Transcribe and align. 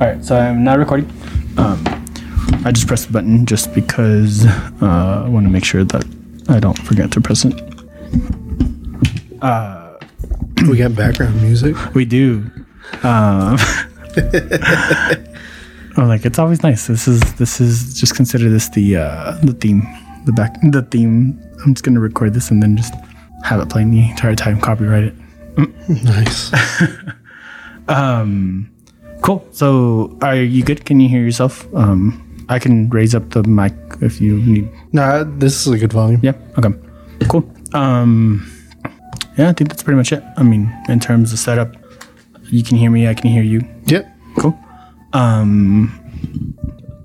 All 0.00 0.06
right, 0.06 0.24
so 0.24 0.38
I'm 0.38 0.62
now 0.62 0.76
recording. 0.76 1.10
Um, 1.56 1.82
I 2.64 2.70
just 2.70 2.86
pressed 2.86 3.08
the 3.08 3.12
button 3.12 3.44
just 3.46 3.74
because 3.74 4.46
uh, 4.46 5.24
I 5.26 5.28
want 5.28 5.44
to 5.46 5.50
make 5.50 5.64
sure 5.64 5.82
that 5.82 6.04
I 6.48 6.60
don't 6.60 6.78
forget 6.78 7.10
to 7.12 7.20
press 7.20 7.44
it. 7.44 7.54
We 10.68 10.76
got 10.76 10.94
background 10.94 11.42
music. 11.42 11.74
We 11.94 12.04
do. 12.04 12.48
Um, 13.02 13.56
oh, 15.96 16.04
like 16.04 16.24
it's 16.24 16.38
always 16.38 16.62
nice. 16.62 16.86
This 16.86 17.08
is 17.08 17.20
this 17.34 17.60
is 17.60 17.98
just 17.98 18.14
consider 18.14 18.48
this 18.50 18.68
the 18.68 18.98
uh, 18.98 19.38
the 19.42 19.52
theme, 19.52 19.82
the 20.26 20.32
back 20.32 20.56
the 20.62 20.82
theme. 20.82 21.42
I'm 21.64 21.74
just 21.74 21.84
gonna 21.84 21.98
record 21.98 22.34
this 22.34 22.52
and 22.52 22.62
then 22.62 22.76
just 22.76 22.94
have 23.42 23.60
it 23.60 23.68
playing 23.68 23.90
the 23.90 24.10
entire 24.10 24.36
time. 24.36 24.60
Copyright 24.60 25.04
it. 25.04 25.14
Nice. 26.04 26.52
Cool. 29.22 29.46
So, 29.50 30.16
are 30.22 30.36
you 30.36 30.62
good? 30.64 30.84
Can 30.84 31.00
you 31.00 31.08
hear 31.08 31.22
yourself? 31.22 31.66
Um, 31.74 32.24
I 32.48 32.58
can 32.58 32.88
raise 32.88 33.14
up 33.14 33.30
the 33.30 33.42
mic 33.42 33.74
if 34.00 34.20
you 34.20 34.38
need. 34.38 34.70
nah, 34.92 35.24
this 35.24 35.66
is 35.66 35.72
a 35.72 35.78
good 35.78 35.92
volume. 35.92 36.20
Yeah. 36.22 36.32
Okay. 36.56 36.70
Cool. 37.28 37.44
Um, 37.74 38.50
yeah, 39.36 39.50
I 39.50 39.52
think 39.52 39.70
that's 39.70 39.82
pretty 39.82 39.96
much 39.96 40.12
it. 40.12 40.22
I 40.36 40.42
mean, 40.42 40.72
in 40.88 41.00
terms 41.00 41.32
of 41.32 41.38
setup, 41.38 41.74
you 42.44 42.62
can 42.62 42.76
hear 42.78 42.90
me. 42.90 43.08
I 43.08 43.14
can 43.14 43.30
hear 43.30 43.42
you. 43.42 43.60
Yep. 43.86 44.06
Cool. 44.38 44.58
Um, 45.12 45.92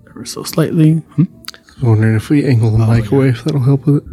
ever 0.09 0.25
so 0.25 0.43
slightly. 0.43 0.95
Hmm? 1.15 1.23
I 1.23 1.75
was 1.75 1.83
wondering 1.83 2.15
if 2.15 2.29
we 2.29 2.45
angle 2.45 2.71
the 2.71 2.85
mic 2.85 3.11
away, 3.11 3.29
if 3.29 3.43
that'll 3.43 3.61
help 3.61 3.85
with 3.85 3.97
it. 3.97 4.03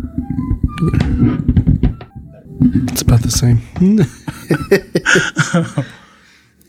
It's 2.93 3.03
about 3.03 3.23
the 3.23 3.31
same. 3.31 3.61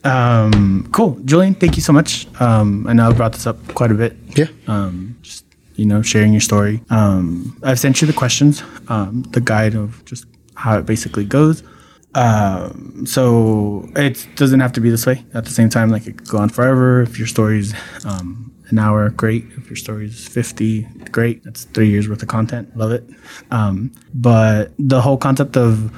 Um, 0.04 0.90
cool. 0.92 1.20
Julian, 1.26 1.54
thank 1.56 1.76
you 1.76 1.82
so 1.82 1.94
much. 1.94 2.28
Um, 2.42 2.88
I 2.88 2.94
know 2.94 3.10
I 3.10 3.14
brought 3.14 3.34
this 3.34 3.46
up 3.46 3.58
quite 3.74 3.92
a 3.92 3.96
bit. 3.96 4.16
Yeah. 4.36 4.48
um, 4.68 5.18
just 5.22 5.46
you 5.76 5.86
know 5.86 6.02
sharing 6.02 6.32
your 6.34 6.42
story 6.42 6.84
um, 6.90 7.58
i've 7.64 7.80
sent 7.80 8.02
you 8.02 8.08
the 8.08 8.14
questions 8.14 8.62
um, 8.90 9.24
the 9.32 9.42
guide 9.42 9.74
of 9.74 10.04
just 10.06 10.26
how 10.56 10.78
it 10.78 10.86
basically 10.86 11.26
goes 11.26 11.64
um, 12.14 13.06
so 13.06 13.90
it 13.96 14.28
doesn't 14.36 14.60
have 14.60 14.74
to 14.74 14.82
be 14.82 14.90
this 14.90 15.06
way 15.06 15.24
at 15.34 15.46
the 15.46 15.50
same 15.50 15.70
time 15.70 15.90
like 15.90 16.06
it 16.08 16.18
could 16.18 16.28
go 16.28 16.38
on 16.38 16.50
forever 16.50 17.02
if 17.02 17.18
your 17.18 17.28
story's 17.28 17.74
um, 18.06 18.54
an 18.68 18.78
hour 18.80 19.10
great 19.10 19.46
if 19.58 19.68
your 19.70 19.78
story's 19.78 20.28
50 20.28 20.84
great 21.12 21.44
that's 21.46 21.64
three 21.66 21.90
years 21.90 22.08
worth 22.10 22.22
of 22.22 22.28
content 22.28 22.76
love 22.76 22.92
it 22.92 23.04
um, 23.50 23.92
but 24.14 24.74
the 24.78 25.02
whole 25.02 25.18
concept 25.18 25.56
of 25.58 25.92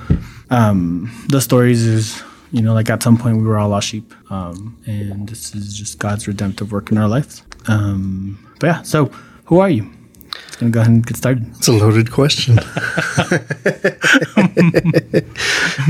um, 0.52 1.12
the 1.30 1.42
stories 1.42 1.84
is 1.86 2.24
you 2.54 2.62
know 2.62 2.74
like 2.74 2.90
at 2.90 3.04
some 3.04 3.18
point 3.18 3.36
we 3.36 3.44
were 3.44 3.58
all 3.58 3.70
lost 3.70 3.90
sheep 3.90 4.14
um, 4.32 4.78
and 4.86 5.28
this 5.28 5.54
is 5.54 5.78
just 5.78 6.00
god's 6.00 6.28
redemptive 6.28 6.72
work 6.72 6.92
in 6.92 6.98
our 6.98 7.10
lives 7.10 7.44
um, 7.68 8.38
but 8.60 8.68
yeah, 8.68 8.82
so 8.84 9.06
who 9.46 9.60
are 9.60 9.70
you? 9.70 9.90
Gonna 10.60 10.72
go 10.72 10.82
ahead 10.82 10.92
and 10.92 11.06
get 11.06 11.18
started. 11.18 11.46
It's 11.58 11.68
a 11.68 11.74
loaded 11.74 12.12
question. 12.12 12.56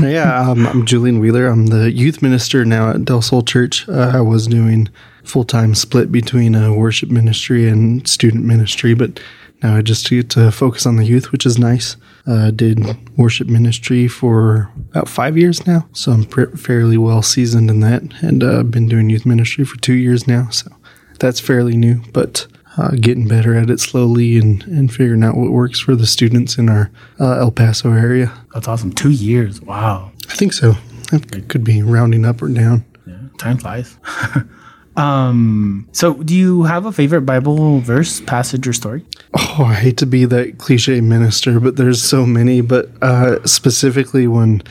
yeah, 0.00 0.40
um, 0.40 0.66
I'm 0.66 0.84
Julian 0.84 1.20
Wheeler. 1.20 1.46
I'm 1.46 1.66
the 1.66 1.92
youth 1.92 2.22
minister 2.22 2.64
now 2.64 2.90
at 2.90 3.04
Del 3.04 3.22
Sol 3.22 3.42
Church. 3.42 3.88
Uh, 3.88 4.12
I 4.14 4.20
was 4.20 4.46
doing 4.46 4.88
full 5.22 5.44
time 5.44 5.74
split 5.74 6.12
between 6.12 6.54
uh, 6.54 6.72
worship 6.72 7.10
ministry 7.10 7.68
and 7.68 8.06
student 8.08 8.44
ministry, 8.44 8.94
but 8.94 9.20
now 9.62 9.76
I 9.76 9.82
just 9.82 10.08
get 10.08 10.30
to 10.30 10.50
focus 10.50 10.86
on 10.86 10.96
the 10.96 11.04
youth, 11.04 11.32
which 11.32 11.46
is 11.46 11.58
nice. 11.58 11.96
Uh, 12.26 12.50
did 12.50 12.96
worship 13.18 13.48
ministry 13.48 14.08
for 14.08 14.70
about 14.90 15.08
five 15.08 15.36
years 15.36 15.66
now, 15.66 15.86
so 15.92 16.10
I'm 16.12 16.24
pr- 16.24 16.56
fairly 16.56 16.96
well 16.96 17.20
seasoned 17.20 17.68
in 17.68 17.80
that, 17.80 18.02
and 18.22 18.42
uh, 18.42 18.62
been 18.62 18.88
doing 18.88 19.10
youth 19.10 19.26
ministry 19.26 19.66
for 19.66 19.76
two 19.78 19.92
years 19.92 20.26
now, 20.26 20.48
so 20.48 20.74
that's 21.18 21.38
fairly 21.38 21.76
new, 21.76 22.00
but 22.14 22.46
uh, 22.76 22.92
getting 23.00 23.28
better 23.28 23.54
at 23.54 23.70
it 23.70 23.78
slowly 23.80 24.38
and, 24.38 24.62
and 24.64 24.92
figuring 24.92 25.22
out 25.22 25.36
what 25.36 25.50
works 25.52 25.80
for 25.80 25.94
the 25.94 26.06
students 26.06 26.58
in 26.58 26.68
our 26.68 26.90
uh, 27.20 27.38
El 27.38 27.50
Paso 27.50 27.92
area. 27.92 28.32
That's 28.52 28.68
awesome. 28.68 28.92
Two 28.92 29.10
years. 29.10 29.60
Wow. 29.60 30.10
I 30.30 30.34
think 30.34 30.52
so. 30.52 30.74
It 31.12 31.48
could 31.48 31.62
be 31.62 31.82
rounding 31.82 32.24
up 32.24 32.42
or 32.42 32.48
down. 32.48 32.84
Yeah, 33.06 33.18
time 33.38 33.58
flies. 33.58 33.98
um, 34.96 35.88
so 35.92 36.14
do 36.14 36.34
you 36.34 36.62
have 36.64 36.86
a 36.86 36.92
favorite 36.92 37.22
Bible 37.22 37.80
verse, 37.80 38.20
passage, 38.20 38.66
or 38.66 38.72
story? 38.72 39.04
Oh, 39.36 39.64
I 39.64 39.74
hate 39.74 39.96
to 39.98 40.06
be 40.06 40.24
that 40.26 40.58
cliche 40.58 41.00
minister, 41.00 41.58
but 41.58 41.76
there's 41.76 42.02
so 42.02 42.24
many. 42.24 42.60
But 42.60 42.90
uh, 43.02 43.44
specifically, 43.46 44.26
when 44.26 44.62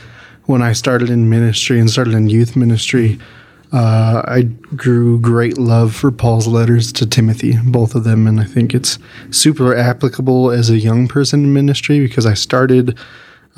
when 0.46 0.62
I 0.62 0.72
started 0.72 1.10
in 1.10 1.28
ministry 1.28 1.78
and 1.78 1.90
started 1.90 2.14
in 2.14 2.28
youth 2.28 2.56
ministry, 2.56 3.18
uh, 3.72 4.22
I 4.26 4.42
grew 4.76 5.18
great 5.20 5.58
love 5.58 5.94
for 5.94 6.10
Paul's 6.10 6.46
letters 6.46 6.92
to 6.92 7.06
Timothy, 7.06 7.58
both 7.64 7.94
of 7.94 8.04
them, 8.04 8.26
and 8.26 8.40
I 8.40 8.44
think 8.44 8.74
it's 8.74 8.98
super 9.30 9.76
applicable 9.76 10.50
as 10.50 10.70
a 10.70 10.78
young 10.78 11.08
person 11.08 11.44
in 11.44 11.52
ministry 11.52 12.00
because 12.00 12.24
I 12.24 12.34
started 12.34 12.96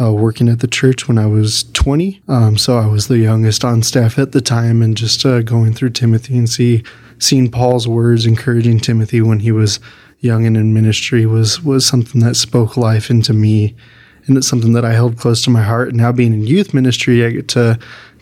uh, 0.00 0.12
working 0.12 0.48
at 0.48 0.60
the 0.60 0.66
church 0.66 1.08
when 1.08 1.18
I 1.18 1.26
was 1.26 1.64
20. 1.72 2.22
Um, 2.28 2.58
so 2.58 2.78
I 2.78 2.86
was 2.86 3.08
the 3.08 3.18
youngest 3.18 3.64
on 3.64 3.82
staff 3.82 4.18
at 4.18 4.32
the 4.32 4.40
time, 4.40 4.82
and 4.82 4.96
just 4.96 5.24
uh, 5.24 5.42
going 5.42 5.72
through 5.72 5.90
Timothy 5.90 6.36
and 6.36 6.48
see 6.48 6.82
seeing 7.18 7.50
Paul's 7.50 7.88
words 7.88 8.26
encouraging 8.26 8.78
Timothy 8.78 9.22
when 9.22 9.40
he 9.40 9.52
was 9.52 9.80
young 10.20 10.46
and 10.46 10.56
in 10.56 10.74
ministry 10.74 11.24
was 11.26 11.62
was 11.62 11.86
something 11.86 12.20
that 12.20 12.34
spoke 12.34 12.76
life 12.76 13.10
into 13.10 13.32
me, 13.32 13.74
and 14.26 14.36
it's 14.36 14.48
something 14.48 14.72
that 14.72 14.84
I 14.84 14.92
held 14.92 15.18
close 15.18 15.42
to 15.42 15.50
my 15.50 15.62
heart. 15.62 15.88
And 15.88 15.98
now 15.98 16.12
being 16.12 16.34
in 16.34 16.46
youth 16.46 16.74
ministry, 16.74 17.24
I 17.24 17.30
get 17.30 17.48
to 17.48 17.78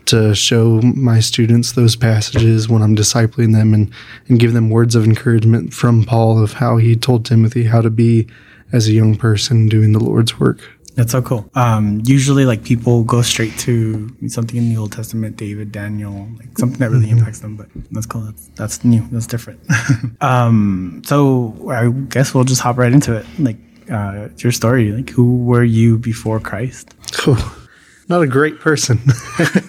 to 0.07 0.35
show 0.35 0.81
my 0.83 1.19
students 1.19 1.73
those 1.73 1.97
passages 1.97 2.69
when 2.69 2.83
I'm 2.83 2.95
discipling 2.95 3.55
them 3.55 3.73
and, 3.73 3.91
and 4.29 4.39
give 4.39 4.53
them 4.53 4.69
words 4.69 4.95
of 4.95 5.05
encouragement 5.05 5.73
from 5.73 6.05
Paul 6.05 6.43
of 6.43 6.53
how 6.53 6.77
he 6.77 6.95
told 6.95 7.25
Timothy 7.25 7.65
how 7.65 7.81
to 7.81 7.89
be 7.89 8.29
as 8.71 8.87
a 8.87 8.93
young 8.93 9.17
person 9.17 9.69
doing 9.69 9.93
the 9.93 10.05
Lord's 10.05 10.39
work. 10.39 10.61
That's 10.95 11.11
so 11.11 11.23
cool. 11.23 11.51
Um, 11.55 12.03
usually, 12.05 12.45
like 12.45 12.63
people 12.63 13.03
go 13.03 13.21
straight 13.23 13.57
to 13.61 14.15
something 14.29 14.57
in 14.57 14.69
the 14.69 14.77
Old 14.77 14.93
Testament, 14.93 15.37
David, 15.37 15.73
Daniel, 15.73 16.29
like 16.39 16.57
something 16.57 16.79
that 16.79 16.91
really 16.91 17.11
impacts 17.11 17.41
them. 17.41 17.57
But 17.57 17.67
that's 17.91 18.07
cool. 18.07 18.23
That's 18.23 18.49
that's 18.55 18.85
new. 18.85 19.07
That's 19.11 19.27
different. 19.27 19.61
um, 20.21 21.03
so 21.05 21.69
I 21.71 21.91
guess 22.09 22.33
we'll 22.33 22.45
just 22.45 22.61
hop 22.61 22.79
right 22.79 22.93
into 22.93 23.17
it. 23.17 23.27
Like 23.39 23.57
uh, 23.91 24.29
your 24.39 24.53
story. 24.53 24.93
Like 24.93 25.11
who 25.11 25.39
were 25.39 25.65
you 25.65 25.99
before 25.99 26.39
Christ? 26.39 26.95
Oh, 27.27 27.67
not 28.09 28.23
a 28.23 28.27
great 28.27 28.61
person. 28.61 29.01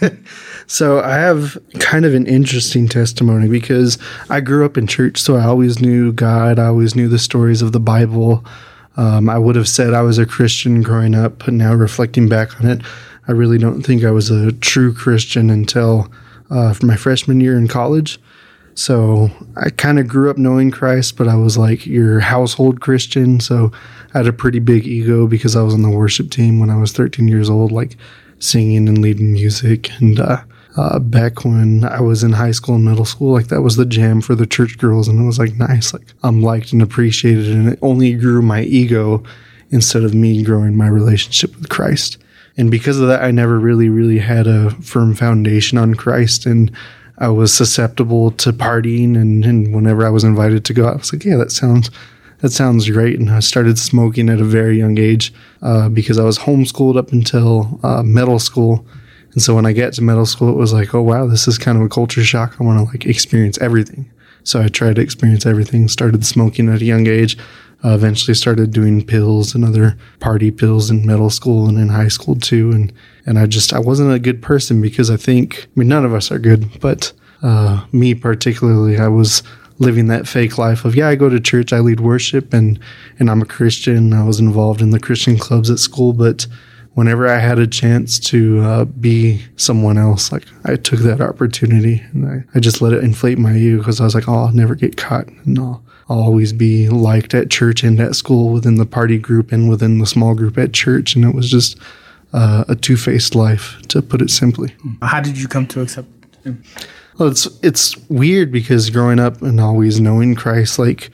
so 0.68 1.00
I 1.00 1.16
have 1.16 1.58
kind 1.80 2.06
of 2.06 2.14
an 2.14 2.28
interesting 2.28 2.88
testimony 2.88 3.48
because 3.48 3.98
I 4.30 4.42
grew 4.42 4.66
up 4.66 4.78
in 4.78 4.86
church, 4.86 5.20
so 5.20 5.38
I 5.38 5.46
always 5.46 5.80
knew 5.80 6.12
God. 6.12 6.60
I 6.60 6.68
always 6.68 6.96
knew 6.96 7.08
the 7.08 7.20
stories 7.20 7.62
of 7.62 7.72
the 7.72 7.80
Bible. 7.80 8.46
Um, 8.98 9.30
I 9.30 9.38
would 9.38 9.56
have 9.56 9.68
said 9.68 9.94
I 9.94 10.02
was 10.02 10.18
a 10.18 10.26
Christian 10.26 10.82
growing 10.82 11.16
up, 11.16 11.40
but 11.40 11.54
now 11.54 11.74
reflecting 11.74 12.30
back 12.30 12.60
on 12.60 12.68
it, 12.68 12.82
I 13.28 13.32
really 13.32 13.58
don't 13.58 13.82
think 13.82 14.04
I 14.04 14.12
was 14.12 14.30
a 14.30 14.52
true 14.52 14.94
Christian 14.94 15.50
until 15.50 16.12
uh, 16.50 16.74
my 16.82 16.96
freshman 16.96 17.42
year 17.42 17.58
in 17.58 17.68
college. 17.68 18.20
So 18.76 19.30
I 19.56 19.70
kind 19.70 20.00
of 20.00 20.08
grew 20.08 20.30
up 20.30 20.38
knowing 20.38 20.70
Christ, 20.70 21.18
but 21.18 21.28
I 21.28 21.36
was 21.36 21.58
like 21.58 21.86
your 21.86 22.20
household 22.20 22.82
Christian. 22.82 23.40
So 23.40 23.72
I 24.14 24.20
had 24.20 24.28
a 24.28 24.34
pretty 24.34 24.60
big 24.60 24.86
ego 24.86 25.28
because 25.28 25.56
I 25.56 25.62
was 25.62 25.74
on 25.74 25.82
the 25.82 25.90
worship 25.90 26.30
team 26.30 26.60
when 26.60 26.70
I 26.70 26.78
was 26.78 26.92
13 26.92 27.28
years 27.28 27.50
old, 27.50 27.72
like 27.72 27.96
singing 28.40 28.88
and 28.90 29.02
leading 29.02 29.32
music. 29.32 29.90
And 30.02 30.20
uh, 30.20 30.44
uh, 30.78 31.00
back 31.00 31.46
when 31.46 31.86
I 31.86 32.02
was 32.02 32.24
in 32.24 32.34
high 32.34 32.52
school 32.52 32.76
and 32.76 32.86
middle 32.86 33.06
school, 33.06 33.32
like 33.32 33.48
that 33.48 33.62
was 33.62 33.76
the 33.76 33.86
jam 33.86 34.22
for 34.22 34.36
the 34.36 34.46
church 34.46 34.78
girls. 34.78 35.08
And 35.08 35.20
it 35.20 35.26
was 35.26 35.40
like 35.40 35.56
nice, 35.56 35.94
like 35.94 36.14
I'm 36.24 36.42
liked 36.42 36.74
and 36.74 36.82
appreciated. 36.82 37.48
And 37.48 37.70
it 37.70 37.80
only 37.82 38.14
grew 38.14 38.42
my 38.42 38.62
ego 38.62 39.24
instead 39.72 40.04
of 40.04 40.14
me 40.14 40.44
growing 40.44 40.76
my 40.76 40.88
relationship 40.88 41.56
with 41.56 41.70
Christ. 41.70 42.18
And 42.58 42.72
because 42.72 43.00
of 43.00 43.08
that, 43.08 43.24
I 43.24 43.32
never 43.32 43.60
really, 43.60 43.90
really 43.90 44.20
had 44.20 44.48
a 44.48 44.70
firm 44.82 45.16
foundation 45.16 45.78
on 45.78 45.96
Christ. 45.96 46.46
And 46.46 46.72
I 47.18 47.30
was 47.30 47.54
susceptible 47.54 48.32
to 48.32 48.52
partying, 48.52 49.16
and, 49.18 49.46
and 49.46 49.74
whenever 49.74 50.06
I 50.06 50.10
was 50.10 50.24
invited 50.24 50.66
to 50.66 50.74
go 50.74 50.88
out, 50.88 50.96
I 50.96 50.98
was 50.98 51.14
like, 51.14 51.24
"Yeah, 51.24 51.38
that 51.38 51.52
sounds 51.52 51.90
that 52.42 52.52
sounds 52.52 52.90
great." 52.90 53.20
And 53.20 53.30
I 53.30 53.40
started 53.40 53.80
smoking 53.80 54.30
at 54.30 54.42
a 54.42 54.46
very 54.46 54.78
young 54.78 54.98
age 54.98 55.34
uh, 55.62 55.88
because 55.90 56.20
I 56.20 56.24
was 56.24 56.38
homeschooled 56.38 56.98
up 56.98 57.12
until 57.12 57.80
uh, 57.84 58.04
middle 58.04 58.40
school. 58.40 58.86
And 59.36 59.44
so 59.44 59.54
when 59.54 59.66
I 59.66 59.74
get 59.74 59.94
to 59.94 60.02
middle 60.02 60.26
school, 60.26 60.50
it 60.50 60.56
was 60.56 60.74
like, 60.74 60.96
"Oh 60.96 61.02
wow, 61.02 61.28
this 61.28 61.48
is 61.48 61.58
kind 61.58 61.78
of 61.78 61.84
a 61.84 61.90
culture 61.90 62.24
shock. 62.24 62.56
I 62.60 62.64
want 62.64 62.80
to 62.80 62.86
like 62.86 63.06
experience 63.06 63.58
everything." 63.60 64.10
So 64.44 64.62
I 64.62 64.70
tried 64.70 64.96
to 64.96 65.02
experience 65.02 65.46
everything. 65.46 65.88
Started 65.88 66.26
smoking 66.26 66.70
at 66.70 66.82
a 66.82 66.86
young 66.86 67.06
age. 67.06 67.38
Uh, 67.84 67.90
eventually 67.90 68.34
started 68.34 68.72
doing 68.72 69.06
pills 69.06 69.54
and 69.54 69.64
other 69.64 69.96
party 70.20 70.50
pills 70.50 70.90
in 70.90 71.06
middle 71.06 71.30
school 71.30 71.68
and 71.68 71.78
in 71.78 71.90
high 71.90 72.08
school 72.08 72.36
too. 72.36 72.72
And 72.72 72.92
and 73.26 73.38
I 73.38 73.46
just 73.46 73.74
I 73.74 73.80
wasn't 73.80 74.14
a 74.14 74.20
good 74.20 74.42
person 74.42 74.82
because 74.82 75.12
I 75.12 75.18
think 75.18 75.68
I 75.76 75.80
mean 75.80 75.90
none 75.90 76.06
of 76.06 76.14
us 76.14 76.32
are 76.32 76.40
good, 76.40 76.80
but 76.80 77.12
uh, 77.44 77.86
me 77.92 78.16
particularly, 78.16 78.98
I 78.98 79.10
was 79.10 79.44
living 79.78 80.08
that 80.08 80.28
fake 80.28 80.58
life 80.58 80.86
of 80.86 80.96
yeah, 80.96 81.10
I 81.10 81.16
go 81.16 81.28
to 81.28 81.40
church, 81.40 81.74
I 81.74 81.80
lead 81.80 82.00
worship, 82.00 82.54
and 82.54 82.80
and 83.20 83.30
I'm 83.30 83.42
a 83.42 83.46
Christian. 83.46 84.14
I 84.14 84.24
was 84.24 84.40
involved 84.40 84.82
in 84.82 84.92
the 84.92 85.00
Christian 85.00 85.38
clubs 85.38 85.70
at 85.70 85.80
school, 85.80 86.14
but 86.14 86.48
whenever 86.96 87.28
I 87.28 87.38
had 87.38 87.60
a 87.60 87.68
chance 87.68 88.20
to 88.20 88.62
uh, 88.62 88.86
be 88.86 89.42
someone 89.58 89.98
else, 89.98 90.32
like 90.32 90.46
I 90.64 90.76
took 90.76 91.02
that 91.02 91.22
opportunity 91.22 92.02
and 92.12 92.28
I, 92.28 92.44
I 92.56 92.60
just 92.60 92.82
let 92.82 92.94
it 92.94 93.04
inflate 93.04 93.38
my 93.38 93.56
ego 93.56 93.78
because 93.78 94.02
I 94.02 94.06
was 94.06 94.16
like, 94.16 94.28
oh, 94.28 94.46
I'll 94.46 94.52
never 94.52 94.76
get 94.76 94.98
caught 94.98 95.28
and 95.28 95.60
I'll, 95.60 95.84
I'll 96.10 96.20
always 96.20 96.54
be 96.54 96.90
liked 96.90 97.34
at 97.34 97.52
church 97.52 97.84
and 97.84 98.00
at 98.00 98.16
school 98.16 98.50
within 98.50 98.76
the 98.76 98.86
party 98.86 99.18
group 99.18 99.52
and 99.52 99.70
within 99.70 100.00
the 100.00 100.06
small 100.06 100.36
group 100.36 100.58
at 100.58 100.74
church. 100.74 101.16
And 101.16 101.26
it 101.26 101.36
was 101.36 101.50
just 101.52 101.78
uh, 102.34 102.64
a 102.68 102.76
two 102.76 102.98
faced 102.98 103.36
life, 103.36 103.82
to 103.90 104.02
put 104.02 104.22
it 104.22 104.30
simply. 104.30 104.74
How 105.02 105.20
did 105.22 105.40
you 105.40 105.48
come 105.48 105.68
to 105.68 105.82
accept 105.82 106.08
him? 106.44 106.64
Well, 107.18 107.30
it's 107.30 107.48
it's 107.64 107.98
weird 108.10 108.52
because 108.52 108.90
growing 108.90 109.20
up 109.20 109.42
and 109.42 109.60
always 109.60 110.02
knowing 110.02 110.36
Christ, 110.36 110.78
like 110.78 111.12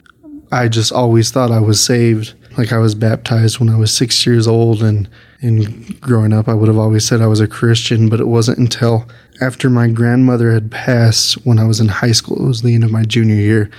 I 0.50 0.68
just 0.68 0.92
always 0.92 1.30
thought 1.30 1.52
I 1.52 1.60
was 1.60 1.80
saved. 1.80 2.34
Like 2.58 2.72
I 2.72 2.78
was 2.78 2.94
baptized 2.94 3.60
when 3.60 3.68
I 3.68 3.76
was 3.76 3.94
six 3.94 4.26
years 4.26 4.48
old, 4.48 4.82
and 4.82 5.08
and 5.42 6.00
growing 6.00 6.32
up, 6.32 6.48
I 6.48 6.54
would 6.54 6.68
have 6.68 6.78
always 6.78 7.04
said 7.04 7.20
I 7.20 7.26
was 7.26 7.40
a 7.40 7.48
Christian. 7.48 8.08
But 8.08 8.20
it 8.20 8.28
wasn't 8.28 8.58
until 8.58 9.06
after 9.40 9.68
my 9.68 9.88
grandmother 9.88 10.52
had 10.52 10.70
passed 10.70 11.34
when 11.44 11.58
I 11.58 11.64
was 11.64 11.80
in 11.80 11.88
high 11.88 12.12
school. 12.12 12.44
It 12.44 12.48
was 12.48 12.62
the 12.62 12.74
end 12.74 12.84
of 12.84 12.90
my 12.90 13.02
junior 13.02 13.34
year, 13.34 13.70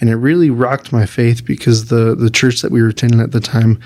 and 0.00 0.08
it 0.08 0.16
really 0.16 0.50
rocked 0.50 0.92
my 0.92 1.06
faith 1.06 1.44
because 1.44 1.86
the 1.86 2.14
the 2.14 2.30
church 2.30 2.62
that 2.62 2.70
we 2.70 2.82
were 2.82 2.88
attending 2.88 3.20
at 3.20 3.32
the 3.32 3.40
time 3.40 3.80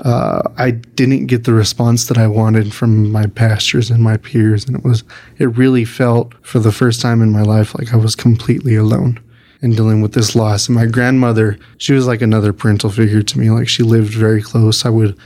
uh, 0.00 0.42
I 0.56 0.72
didn't 0.72 1.26
get 1.26 1.44
the 1.44 1.52
response 1.52 2.06
that 2.06 2.18
I 2.18 2.26
wanted 2.26 2.74
from 2.74 3.10
my 3.12 3.26
pastors 3.26 3.90
and 3.90 4.02
my 4.02 4.16
peers, 4.16 4.66
and 4.66 4.76
it 4.76 4.84
was 4.84 5.04
it 5.38 5.56
really 5.56 5.84
felt 5.84 6.34
for 6.44 6.58
the 6.58 6.72
first 6.72 7.00
time 7.00 7.22
in 7.22 7.30
my 7.30 7.42
life 7.42 7.74
like 7.78 7.92
I 7.92 7.96
was 7.96 8.16
completely 8.16 8.74
alone 8.74 9.20
and 9.60 9.76
dealing 9.76 10.02
with 10.02 10.12
this 10.12 10.34
loss. 10.34 10.68
And 10.68 10.74
my 10.74 10.86
grandmother, 10.86 11.56
she 11.78 11.92
was 11.92 12.06
like 12.06 12.20
another 12.20 12.52
parental 12.52 12.90
figure 12.90 13.22
to 13.22 13.38
me. 13.38 13.50
Like 13.50 13.68
she 13.68 13.84
lived 13.84 14.12
very 14.12 14.42
close. 14.42 14.84
I 14.84 14.88
would 14.88 15.16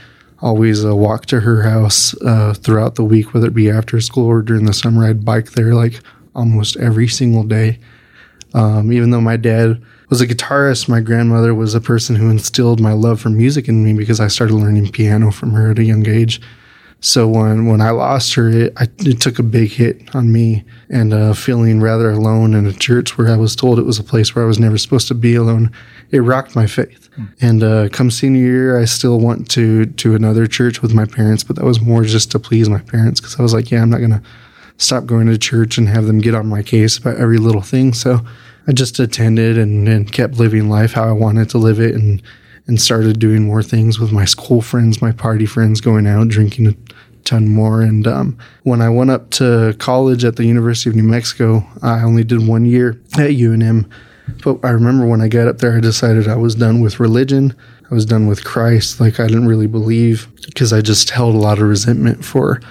always 0.41 0.85
uh, 0.85 0.95
walk 0.95 1.25
to 1.27 1.39
her 1.41 1.63
house 1.63 2.13
uh, 2.21 2.53
throughout 2.53 2.95
the 2.95 3.03
week, 3.03 3.33
whether 3.33 3.47
it 3.47 3.53
be 3.53 3.69
after 3.69 3.99
school 4.01 4.25
or 4.25 4.41
during 4.41 4.65
the 4.65 4.73
summer. 4.73 5.05
I'd 5.05 5.25
bike 5.25 5.51
there 5.51 5.73
like 5.73 6.01
almost 6.35 6.77
every 6.77 7.07
single 7.07 7.43
day. 7.43 7.79
Um, 8.53 8.91
even 8.91 9.09
though 9.09 9.21
my 9.21 9.37
dad 9.37 9.81
was 10.09 10.21
a 10.21 10.27
guitarist, 10.27 10.87
my 10.87 11.01
grandmother 11.01 11.53
was 11.53 11.75
a 11.75 11.81
person 11.81 12.15
who 12.15 12.29
instilled 12.29 12.79
my 12.79 12.93
love 12.93 13.19
for 13.19 13.29
music 13.29 13.67
in 13.67 13.83
me 13.83 13.93
because 13.93 14.19
I 14.19 14.27
started 14.27 14.55
learning 14.55 14.91
piano 14.91 15.31
from 15.31 15.51
her 15.51 15.71
at 15.71 15.79
a 15.79 15.83
young 15.83 16.07
age. 16.07 16.39
So 16.99 17.27
when 17.27 17.67
when 17.67 17.79
I 17.79 17.91
lost 17.91 18.33
her, 18.35 18.49
it, 18.49 18.73
I, 18.77 18.87
it 18.99 19.21
took 19.21 19.37
a 19.37 19.43
big 19.43 19.71
hit 19.71 20.15
on 20.15 20.31
me, 20.31 20.63
and 20.89 21.13
uh, 21.13 21.33
feeling 21.33 21.79
rather 21.79 22.09
alone 22.09 22.55
in 22.55 22.65
a 22.65 22.73
church 22.73 23.17
where 23.17 23.29
I 23.29 23.37
was 23.37 23.55
told 23.55 23.77
it 23.77 23.83
was 23.83 23.99
a 23.99 24.03
place 24.03 24.35
where 24.35 24.43
I 24.43 24.47
was 24.47 24.59
never 24.59 24.77
supposed 24.77 25.07
to 25.09 25.15
be 25.15 25.35
alone, 25.35 25.71
it 26.09 26.19
rocked 26.19 26.55
my 26.55 26.65
faith. 26.65 27.09
Mm. 27.17 27.33
And 27.39 27.63
uh, 27.63 27.89
come 27.89 28.09
senior 28.09 28.41
year, 28.41 28.79
I 28.79 28.85
still 28.85 29.19
went 29.19 29.49
to 29.51 29.85
to 29.85 30.15
another 30.15 30.47
church 30.47 30.81
with 30.81 30.93
my 30.93 31.05
parents, 31.05 31.43
but 31.43 31.55
that 31.57 31.65
was 31.65 31.79
more 31.79 32.03
just 32.03 32.31
to 32.31 32.39
please 32.39 32.67
my 32.67 32.81
parents 32.81 33.19
because 33.19 33.39
I 33.39 33.43
was 33.43 33.53
like, 33.53 33.69
yeah, 33.69 33.83
I'm 33.83 33.91
not 33.91 34.01
gonna 34.01 34.23
stop 34.77 35.05
going 35.05 35.27
to 35.27 35.37
church 35.37 35.77
and 35.77 35.87
have 35.89 36.05
them 36.05 36.19
get 36.19 36.35
on 36.35 36.47
my 36.47 36.63
case 36.63 36.97
about 36.97 37.17
every 37.17 37.37
little 37.37 37.61
thing. 37.61 37.93
So 37.93 38.21
I 38.67 38.73
just 38.73 38.99
attended 38.99 39.57
and, 39.57 39.87
and 39.87 40.11
kept 40.11 40.35
living 40.35 40.69
life 40.69 40.93
how 40.93 41.07
I 41.07 41.13
wanted 41.13 41.49
to 41.51 41.57
live 41.57 41.79
it 41.79 41.95
and 41.95 42.21
and 42.67 42.81
started 42.81 43.19
doing 43.19 43.45
more 43.45 43.63
things 43.63 43.99
with 43.99 44.11
my 44.11 44.25
school 44.25 44.61
friends, 44.61 45.01
my 45.01 45.11
party 45.11 45.45
friends, 45.45 45.81
going 45.81 46.05
out, 46.05 46.27
drinking 46.27 46.67
a 46.67 46.75
ton 47.23 47.47
more. 47.47 47.81
And 47.81 48.07
um, 48.07 48.37
when 48.63 48.81
I 48.81 48.89
went 48.89 49.09
up 49.09 49.29
to 49.31 49.75
college 49.79 50.23
at 50.23 50.35
the 50.35 50.45
University 50.45 50.89
of 50.89 50.95
New 50.95 51.03
Mexico, 51.03 51.67
I 51.81 52.03
only 52.03 52.23
did 52.23 52.47
one 52.47 52.65
year 52.65 53.01
at 53.13 53.31
UNM. 53.31 53.89
But 54.43 54.59
I 54.63 54.69
remember 54.69 55.05
when 55.05 55.21
I 55.21 55.27
got 55.27 55.47
up 55.47 55.59
there, 55.59 55.77
I 55.77 55.79
decided 55.79 56.27
I 56.27 56.35
was 56.35 56.55
done 56.55 56.81
with 56.81 56.99
religion. 56.99 57.55
I 57.89 57.93
was 57.93 58.05
done 58.05 58.27
with 58.27 58.43
Christ. 58.43 58.99
Like 58.99 59.19
I 59.19 59.27
didn't 59.27 59.47
really 59.47 59.67
believe 59.67 60.27
because 60.45 60.73
I 60.73 60.81
just 60.81 61.09
held 61.09 61.35
a 61.35 61.39
lot 61.39 61.59
of 61.59 61.67
resentment 61.67 62.25
for 62.25 62.61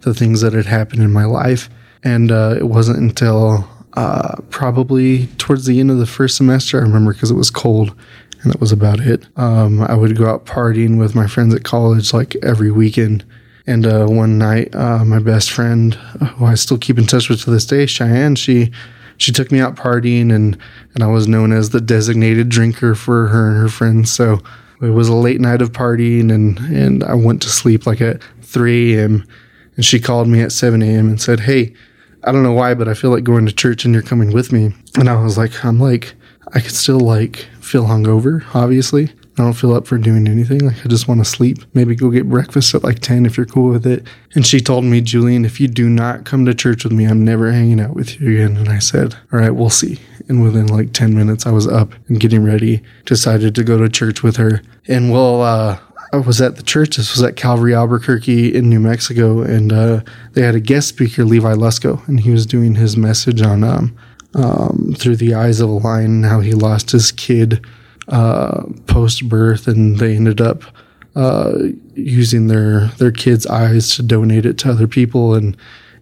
the 0.00 0.14
things 0.14 0.40
that 0.40 0.52
had 0.52 0.66
happened 0.66 1.02
in 1.02 1.12
my 1.12 1.24
life. 1.24 1.70
And 2.02 2.30
uh, 2.30 2.56
it 2.58 2.64
wasn't 2.64 2.98
until 2.98 3.68
uh, 3.94 4.36
probably 4.50 5.26
towards 5.38 5.66
the 5.66 5.78
end 5.80 5.90
of 5.90 5.98
the 5.98 6.06
first 6.06 6.36
semester. 6.36 6.78
I 6.78 6.82
remember 6.82 7.12
because 7.12 7.30
it 7.30 7.36
was 7.36 7.50
cold 7.50 7.94
and 8.44 8.52
that 8.52 8.60
was 8.60 8.72
about 8.72 9.00
it. 9.00 9.26
Um, 9.36 9.80
I 9.82 9.94
would 9.94 10.16
go 10.16 10.28
out 10.28 10.46
partying 10.46 10.98
with 10.98 11.14
my 11.14 11.26
friends 11.26 11.54
at 11.54 11.64
college 11.64 12.12
like 12.12 12.36
every 12.42 12.70
weekend. 12.70 13.24
And 13.66 13.86
uh, 13.86 14.06
one 14.06 14.36
night, 14.36 14.74
uh, 14.74 15.04
my 15.04 15.18
best 15.18 15.50
friend, 15.50 15.94
who 15.94 16.44
I 16.44 16.54
still 16.54 16.76
keep 16.76 16.98
in 16.98 17.06
touch 17.06 17.28
with 17.28 17.42
to 17.44 17.50
this 17.50 17.64
day, 17.64 17.86
Cheyenne, 17.86 18.36
she 18.36 18.70
she 19.16 19.32
took 19.32 19.50
me 19.50 19.60
out 19.60 19.76
partying, 19.76 20.34
and 20.34 20.58
and 20.92 21.02
I 21.02 21.06
was 21.06 21.26
known 21.26 21.50
as 21.50 21.70
the 21.70 21.80
designated 21.80 22.50
drinker 22.50 22.94
for 22.94 23.28
her 23.28 23.48
and 23.48 23.56
her 23.56 23.70
friends. 23.70 24.12
So 24.12 24.40
it 24.82 24.90
was 24.90 25.08
a 25.08 25.14
late 25.14 25.40
night 25.40 25.62
of 25.62 25.72
partying, 25.72 26.30
and 26.30 26.58
and 26.58 27.02
I 27.04 27.14
went 27.14 27.40
to 27.42 27.48
sleep 27.48 27.86
like 27.86 28.02
at 28.02 28.22
3 28.42 28.98
a.m. 28.98 29.26
And 29.76 29.84
she 29.84 29.98
called 29.98 30.28
me 30.28 30.40
at 30.40 30.52
7 30.52 30.82
a.m. 30.82 31.08
and 31.08 31.20
said, 31.20 31.40
"Hey, 31.40 31.72
I 32.26 32.32
don't 32.32 32.42
know 32.42 32.52
why, 32.52 32.74
but 32.74 32.88
I 32.88 32.94
feel 32.94 33.10
like 33.10 33.24
going 33.24 33.46
to 33.46 33.52
church 33.52 33.84
and 33.84 33.92
you're 33.92 34.02
coming 34.02 34.32
with 34.32 34.50
me. 34.50 34.72
And 34.98 35.08
I 35.08 35.22
was 35.22 35.36
like, 35.36 35.64
I'm 35.64 35.78
like, 35.78 36.14
I 36.54 36.60
could 36.60 36.74
still 36.74 37.00
like 37.00 37.48
feel 37.60 37.84
hungover, 37.84 38.44
obviously. 38.54 39.12
I 39.36 39.42
don't 39.42 39.54
feel 39.54 39.74
up 39.74 39.88
for 39.88 39.98
doing 39.98 40.28
anything. 40.28 40.60
Like 40.60 40.86
I 40.86 40.88
just 40.88 41.08
want 41.08 41.20
to 41.20 41.24
sleep. 41.24 41.58
Maybe 41.74 41.96
go 41.96 42.08
get 42.10 42.28
breakfast 42.28 42.72
at 42.74 42.84
like 42.84 43.00
10 43.00 43.26
if 43.26 43.36
you're 43.36 43.46
cool 43.46 43.70
with 43.70 43.84
it. 43.84 44.06
And 44.36 44.46
she 44.46 44.60
told 44.60 44.84
me, 44.84 45.00
Julian, 45.00 45.44
if 45.44 45.60
you 45.60 45.66
do 45.66 45.88
not 45.88 46.24
come 46.24 46.44
to 46.46 46.54
church 46.54 46.84
with 46.84 46.92
me, 46.92 47.04
I'm 47.04 47.24
never 47.24 47.50
hanging 47.50 47.80
out 47.80 47.94
with 47.94 48.20
you 48.20 48.30
again. 48.30 48.56
And 48.56 48.68
I 48.68 48.78
said, 48.78 49.16
all 49.32 49.40
right, 49.40 49.50
we'll 49.50 49.70
see. 49.70 49.98
And 50.28 50.40
within 50.40 50.68
like 50.68 50.92
10 50.92 51.16
minutes, 51.16 51.46
I 51.46 51.50
was 51.50 51.66
up 51.66 51.92
and 52.06 52.20
getting 52.20 52.44
ready, 52.44 52.82
decided 53.06 53.56
to 53.56 53.64
go 53.64 53.76
to 53.78 53.88
church 53.88 54.22
with 54.22 54.36
her. 54.36 54.62
And 54.86 55.10
well, 55.10 55.42
uh, 55.42 55.80
I 56.12 56.18
was 56.18 56.40
at 56.40 56.54
the 56.54 56.62
church. 56.62 56.96
This 56.96 57.12
was 57.12 57.24
at 57.24 57.34
Calvary 57.34 57.74
Albuquerque 57.74 58.54
in 58.54 58.70
New 58.70 58.78
Mexico, 58.78 59.42
and 59.42 59.72
uh, 59.72 60.00
they 60.34 60.42
had 60.42 60.54
a 60.54 60.60
guest 60.60 60.86
speaker, 60.86 61.24
Levi 61.24 61.54
Lusko, 61.54 62.06
and 62.06 62.20
he 62.20 62.30
was 62.30 62.46
doing 62.46 62.76
his 62.76 62.96
message 62.96 63.42
on 63.42 63.64
um, 63.64 63.96
um, 64.34 64.94
through 64.96 65.16
the 65.16 65.34
eyes 65.34 65.60
of 65.60 65.68
a 65.68 65.72
lion, 65.72 66.22
how 66.22 66.40
he 66.40 66.52
lost 66.52 66.90
his 66.90 67.12
kid 67.12 67.64
uh, 68.08 68.64
post 68.86 69.28
birth, 69.28 69.68
and 69.68 69.98
they 69.98 70.16
ended 70.16 70.40
up 70.40 70.62
uh, 71.16 71.52
using 71.94 72.48
their 72.48 72.88
their 72.98 73.12
kid's 73.12 73.46
eyes 73.46 73.94
to 73.96 74.02
donate 74.02 74.46
it 74.46 74.58
to 74.58 74.70
other 74.70 74.88
people, 74.88 75.34
and 75.34 75.56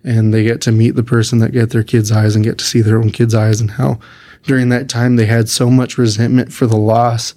and 0.04 0.32
they 0.32 0.42
get 0.42 0.60
to 0.62 0.72
meet 0.72 0.92
the 0.92 1.02
person 1.02 1.38
that 1.38 1.52
get 1.52 1.70
their 1.70 1.84
kid's 1.84 2.10
eyes 2.10 2.34
and 2.34 2.44
get 2.44 2.58
to 2.58 2.64
see 2.64 2.80
their 2.80 2.98
own 2.98 3.10
kid's 3.10 3.34
eyes, 3.34 3.60
and 3.60 3.72
how 3.72 3.98
during 4.44 4.68
that 4.70 4.88
time 4.88 5.16
they 5.16 5.26
had 5.26 5.48
so 5.48 5.70
much 5.70 5.98
resentment 5.98 6.52
for 6.52 6.66
the 6.66 6.76
loss 6.76 7.34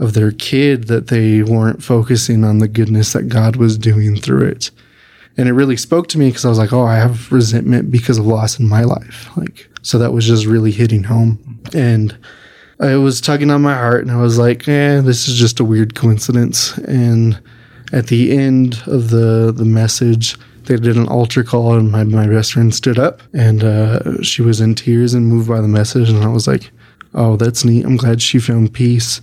of 0.00 0.14
their 0.14 0.32
kid 0.32 0.84
that 0.84 1.08
they 1.08 1.42
weren't 1.42 1.82
focusing 1.82 2.44
on 2.44 2.58
the 2.58 2.68
goodness 2.68 3.12
that 3.12 3.28
God 3.28 3.56
was 3.56 3.76
doing 3.76 4.16
through 4.16 4.46
it. 4.46 4.70
And 5.38 5.48
it 5.48 5.52
really 5.52 5.76
spoke 5.76 6.08
to 6.08 6.18
me 6.18 6.28
because 6.28 6.44
I 6.44 6.48
was 6.48 6.58
like, 6.58 6.72
oh, 6.72 6.84
I 6.84 6.96
have 6.96 7.30
resentment 7.30 7.90
because 7.90 8.18
of 8.18 8.26
loss 8.26 8.58
in 8.58 8.68
my 8.68 8.82
life. 8.82 9.34
Like, 9.36 9.70
so 9.82 9.98
that 9.98 10.12
was 10.12 10.26
just 10.26 10.46
really 10.46 10.72
hitting 10.72 11.04
home. 11.04 11.60
And 11.72 12.18
it 12.80 12.96
was 12.96 13.20
tugging 13.20 13.50
on 13.50 13.62
my 13.62 13.74
heart. 13.74 14.02
And 14.02 14.10
I 14.10 14.20
was 14.20 14.36
like, 14.36 14.66
eh, 14.68 15.00
this 15.00 15.28
is 15.28 15.38
just 15.38 15.60
a 15.60 15.64
weird 15.64 15.94
coincidence. 15.94 16.76
And 16.78 17.40
at 17.92 18.08
the 18.08 18.36
end 18.36 18.82
of 18.86 19.10
the, 19.10 19.52
the 19.56 19.64
message, 19.64 20.36
they 20.64 20.76
did 20.76 20.96
an 20.96 21.08
altar 21.08 21.44
call 21.44 21.74
and 21.74 21.90
my, 21.90 22.02
my 22.02 22.26
best 22.26 22.52
friend 22.52 22.74
stood 22.74 22.98
up 22.98 23.22
and 23.32 23.64
uh, 23.64 24.20
she 24.22 24.42
was 24.42 24.60
in 24.60 24.74
tears 24.74 25.14
and 25.14 25.26
moved 25.26 25.48
by 25.48 25.60
the 25.60 25.68
message. 25.68 26.10
And 26.10 26.22
I 26.22 26.28
was 26.28 26.46
like, 26.48 26.70
oh, 27.14 27.36
that's 27.36 27.64
neat. 27.64 27.86
I'm 27.86 27.96
glad 27.96 28.20
she 28.20 28.40
found 28.40 28.74
peace 28.74 29.22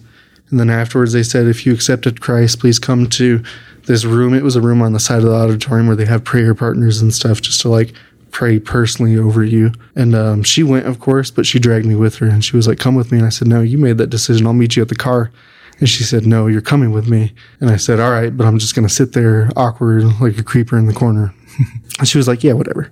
and 0.50 0.60
then 0.60 0.70
afterwards, 0.70 1.14
they 1.14 1.24
said, 1.24 1.48
if 1.48 1.66
you 1.66 1.74
accepted 1.74 2.22
Christ, 2.22 2.60
please 2.60 2.78
come 2.78 3.10
to 3.12 3.44
this 3.86 4.06
room. 4.06 4.34
It 4.34 4.44
was 4.44 4.56
a 4.56 4.62
room 4.62 4.82
on 4.82 4.94
the 4.94 5.00
side 5.00 5.20
of 5.20 5.26
the 5.26 5.34
auditorium 5.34 5.88
where 5.88 5.96
they 5.96 6.06
have 6.06 6.24
prayer 6.24 6.54
partners 6.54 7.02
and 7.02 7.14
stuff 7.14 7.42
just 7.42 7.62
to 7.62 7.70
like 7.70 7.94
pray 8.32 8.60
personally 8.60 9.18
over 9.18 9.44
you. 9.44 9.72
And 9.96 10.16
um, 10.16 10.44
she 10.44 10.64
went, 10.64 10.88
of 10.88 11.00
course, 11.00 11.32
but 11.32 11.46
she 11.46 11.60
dragged 11.60 11.86
me 11.86 11.96
with 11.96 12.16
her 12.18 12.28
and 12.28 12.44
she 12.44 12.56
was 12.56 12.68
like, 12.68 12.80
come 12.80 12.96
with 12.96 13.12
me. 13.12 13.20
And 13.20 13.28
I 13.28 13.30
said, 13.30 13.48
no, 13.48 13.62
you 13.62 13.78
made 13.78 13.98
that 13.98 14.10
decision. 14.10 14.46
I'll 14.46 14.54
meet 14.54 14.76
you 14.76 14.82
at 14.82 14.90
the 14.90 14.96
car. 14.96 15.32
And 15.80 15.90
she 15.90 16.04
said, 16.04 16.26
no, 16.26 16.48
you're 16.48 16.62
coming 16.62 16.92
with 16.92 17.08
me. 17.08 17.34
And 17.60 17.70
I 17.70 17.78
said, 17.78 18.00
all 18.00 18.12
right, 18.12 18.36
but 18.36 18.46
I'm 18.46 18.60
just 18.60 18.76
going 18.76 18.88
to 18.88 18.94
sit 18.94 19.14
there 19.14 19.50
awkward 19.56 20.04
like 20.22 20.38
a 20.38 20.44
creeper 20.44 20.78
in 20.78 20.86
the 20.86 20.94
corner. 20.94 21.34
and 22.00 22.08
she 22.08 22.18
was 22.18 22.28
like, 22.28 22.44
yeah, 22.44 22.54
whatever. 22.54 22.92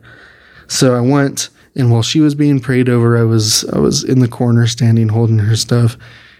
So 0.67 0.95
I 0.95 1.01
went 1.01 1.49
and 1.75 1.91
while 1.91 2.03
she 2.03 2.19
was 2.19 2.35
being 2.35 2.59
prayed 2.59 2.87
over, 2.87 3.17
I 3.17 3.23
was, 3.23 3.65
I 3.73 3.79
was 3.79 4.03
in 4.03 4.19
the 4.19 4.27
corner 4.27 4.67
standing 4.67 5.09
holding 5.09 5.39
her 5.39 5.55
stuff 5.55 5.97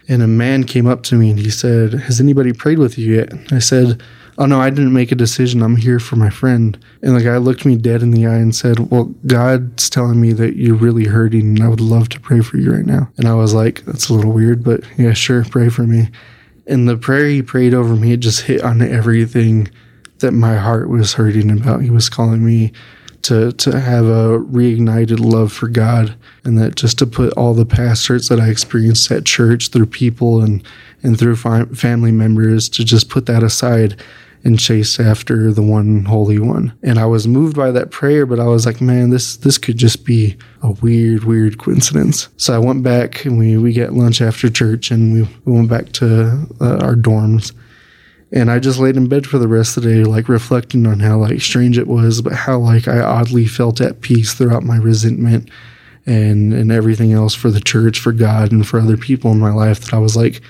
and 0.08 0.22
a 0.22 0.26
man 0.26 0.64
came 0.64 0.86
up 0.86 1.02
to 1.04 1.14
me 1.14 1.30
and 1.30 1.38
he 1.38 1.50
said, 1.50 1.94
Has 1.94 2.20
anybody 2.20 2.52
prayed 2.52 2.78
with 2.78 2.98
you 2.98 3.16
yet? 3.16 3.32
I 3.52 3.58
said, 3.58 4.02
Oh 4.36 4.46
no, 4.46 4.60
I 4.60 4.70
didn't 4.70 4.92
make 4.92 5.12
a 5.12 5.16
decision. 5.16 5.62
I'm 5.62 5.76
here 5.76 6.00
for 6.00 6.16
my 6.16 6.30
friend. 6.30 6.78
And 7.02 7.16
the 7.16 7.22
guy 7.22 7.36
looked 7.36 7.64
me 7.64 7.76
dead 7.76 8.02
in 8.02 8.10
the 8.10 8.26
eye 8.26 8.36
and 8.36 8.54
said, 8.54 8.90
Well, 8.90 9.04
God's 9.26 9.88
telling 9.88 10.20
me 10.20 10.32
that 10.32 10.56
you're 10.56 10.74
really 10.74 11.04
hurting 11.04 11.40
and 11.40 11.62
I 11.62 11.68
would 11.68 11.80
love 11.80 12.08
to 12.10 12.20
pray 12.20 12.40
for 12.40 12.56
you 12.56 12.72
right 12.72 12.86
now. 12.86 13.10
And 13.16 13.28
I 13.28 13.34
was 13.34 13.54
like, 13.54 13.84
That's 13.84 14.08
a 14.08 14.14
little 14.14 14.32
weird, 14.32 14.64
but 14.64 14.82
yeah, 14.98 15.12
sure, 15.12 15.44
pray 15.44 15.68
for 15.68 15.84
me. 15.84 16.08
And 16.66 16.88
the 16.88 16.96
prayer 16.96 17.28
he 17.28 17.42
prayed 17.42 17.74
over 17.74 17.94
me, 17.94 18.12
it 18.12 18.20
just 18.20 18.42
hit 18.42 18.62
on 18.62 18.80
everything 18.82 19.70
that 20.18 20.32
my 20.32 20.56
heart 20.56 20.88
was 20.88 21.12
hurting 21.12 21.50
about. 21.50 21.82
He 21.82 21.90
was 21.90 22.08
calling 22.08 22.44
me 22.44 22.72
to 23.22 23.52
to 23.52 23.80
have 23.80 24.04
a 24.04 24.38
reignited 24.38 25.18
love 25.18 25.52
for 25.52 25.68
God, 25.68 26.14
and 26.44 26.58
that 26.58 26.76
just 26.76 26.98
to 26.98 27.06
put 27.06 27.32
all 27.34 27.54
the 27.54 27.66
past 27.66 28.06
hurts 28.06 28.28
that 28.28 28.40
I 28.40 28.48
experienced 28.48 29.10
at 29.10 29.24
church 29.24 29.68
through 29.68 29.86
people 29.86 30.42
and 30.42 30.62
and 31.02 31.18
through 31.18 31.36
fi- 31.36 31.64
family 31.66 32.12
members 32.12 32.68
to 32.70 32.84
just 32.84 33.08
put 33.08 33.26
that 33.26 33.42
aside 33.42 34.00
and 34.44 34.58
chase 34.58 35.00
after 35.00 35.52
the 35.52 35.62
one 35.62 36.04
holy 36.04 36.38
one. 36.38 36.76
And 36.82 36.98
I 36.98 37.06
was 37.06 37.26
moved 37.26 37.56
by 37.56 37.70
that 37.70 37.90
prayer, 37.90 38.26
but 38.26 38.38
I 38.38 38.44
was 38.44 38.66
like, 38.66 38.80
man, 38.80 39.10
this 39.10 39.36
this 39.36 39.56
could 39.56 39.78
just 39.78 40.04
be 40.04 40.36
a 40.62 40.70
weird, 40.70 41.24
weird 41.24 41.58
coincidence. 41.58 42.28
So 42.36 42.54
I 42.54 42.58
went 42.58 42.82
back 42.82 43.24
and 43.24 43.38
we 43.38 43.56
we 43.56 43.72
get 43.72 43.94
lunch 43.94 44.20
after 44.20 44.50
church, 44.50 44.90
and 44.90 45.14
we, 45.14 45.22
we 45.44 45.52
went 45.52 45.70
back 45.70 45.92
to 45.92 46.46
uh, 46.60 46.78
our 46.82 46.94
dorms. 46.94 47.52
And 48.32 48.50
I 48.50 48.58
just 48.58 48.80
laid 48.80 48.96
in 48.96 49.08
bed 49.08 49.26
for 49.26 49.38
the 49.38 49.46
rest 49.48 49.76
of 49.76 49.84
the 49.84 49.90
day, 49.90 50.04
like 50.04 50.28
reflecting 50.28 50.86
on 50.86 50.98
how 50.98 51.18
like 51.18 51.40
strange 51.40 51.78
it 51.78 51.86
was, 51.86 52.20
but 52.20 52.32
how 52.32 52.58
like 52.58 52.88
I 52.88 53.00
oddly 53.00 53.46
felt 53.46 53.80
at 53.80 54.00
peace 54.00 54.34
throughout 54.34 54.64
my 54.64 54.76
resentment 54.76 55.48
and 56.04 56.52
and 56.52 56.70
everything 56.70 57.12
else 57.12 57.34
for 57.34 57.50
the 57.50 57.60
church, 57.60 57.98
for 57.98 58.12
God, 58.12 58.52
and 58.52 58.66
for 58.66 58.78
other 58.78 58.98
people 58.98 59.32
in 59.32 59.38
my 59.38 59.52
life. 59.52 59.80
That 59.80 59.94
I 59.94 59.98
was 59.98 60.16
like, 60.16 60.42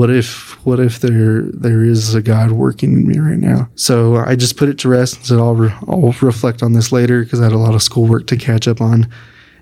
what 0.00 0.08
if 0.08 0.52
what 0.64 0.80
if 0.80 1.00
there 1.00 1.42
there 1.42 1.84
is 1.84 2.14
a 2.14 2.22
God 2.22 2.52
working 2.52 2.94
in 2.94 3.06
me 3.06 3.18
right 3.18 3.36
now? 3.36 3.68
So 3.74 4.16
I 4.16 4.34
just 4.34 4.56
put 4.56 4.70
it 4.70 4.78
to 4.78 4.88
rest 4.88 5.16
and 5.16 5.26
said 5.26 5.38
I'll 5.38 5.54
re- 5.54 5.74
I'll 5.86 6.14
reflect 6.22 6.62
on 6.62 6.72
this 6.72 6.90
later 6.90 7.22
because 7.22 7.38
I 7.38 7.44
had 7.44 7.52
a 7.52 7.58
lot 7.58 7.74
of 7.74 7.82
schoolwork 7.82 8.26
to 8.28 8.38
catch 8.38 8.66
up 8.66 8.80
on. 8.80 9.06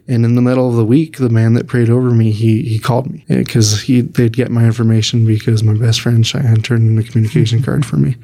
And 0.07 0.25
in 0.25 0.37
the 0.37 0.41
middle 0.41 0.71
of 0.71 0.77
the 0.77 0.85
week, 0.85 1.17
the 1.17 1.29
man 1.29 1.55
that 1.55 1.67
prayed 1.67 1.91
over 1.91 2.13
me, 2.13 2.31
he 2.31 2.63
he 2.63 2.79
called 2.79 3.11
me 3.11 3.25
because 3.27 3.81
he 3.81 4.03
they'd 4.03 4.37
get 4.37 4.49
my 4.49 4.65
information 4.65 5.27
because 5.27 5.65
my 5.65 5.75
best 5.75 6.01
friend 6.01 6.25
Cheyenne 6.25 6.63
turned 6.63 6.89
in 6.89 7.05
a 7.05 7.09
communication 7.09 7.61
card 7.61 7.85
for 7.85 7.97
me, 7.97 8.15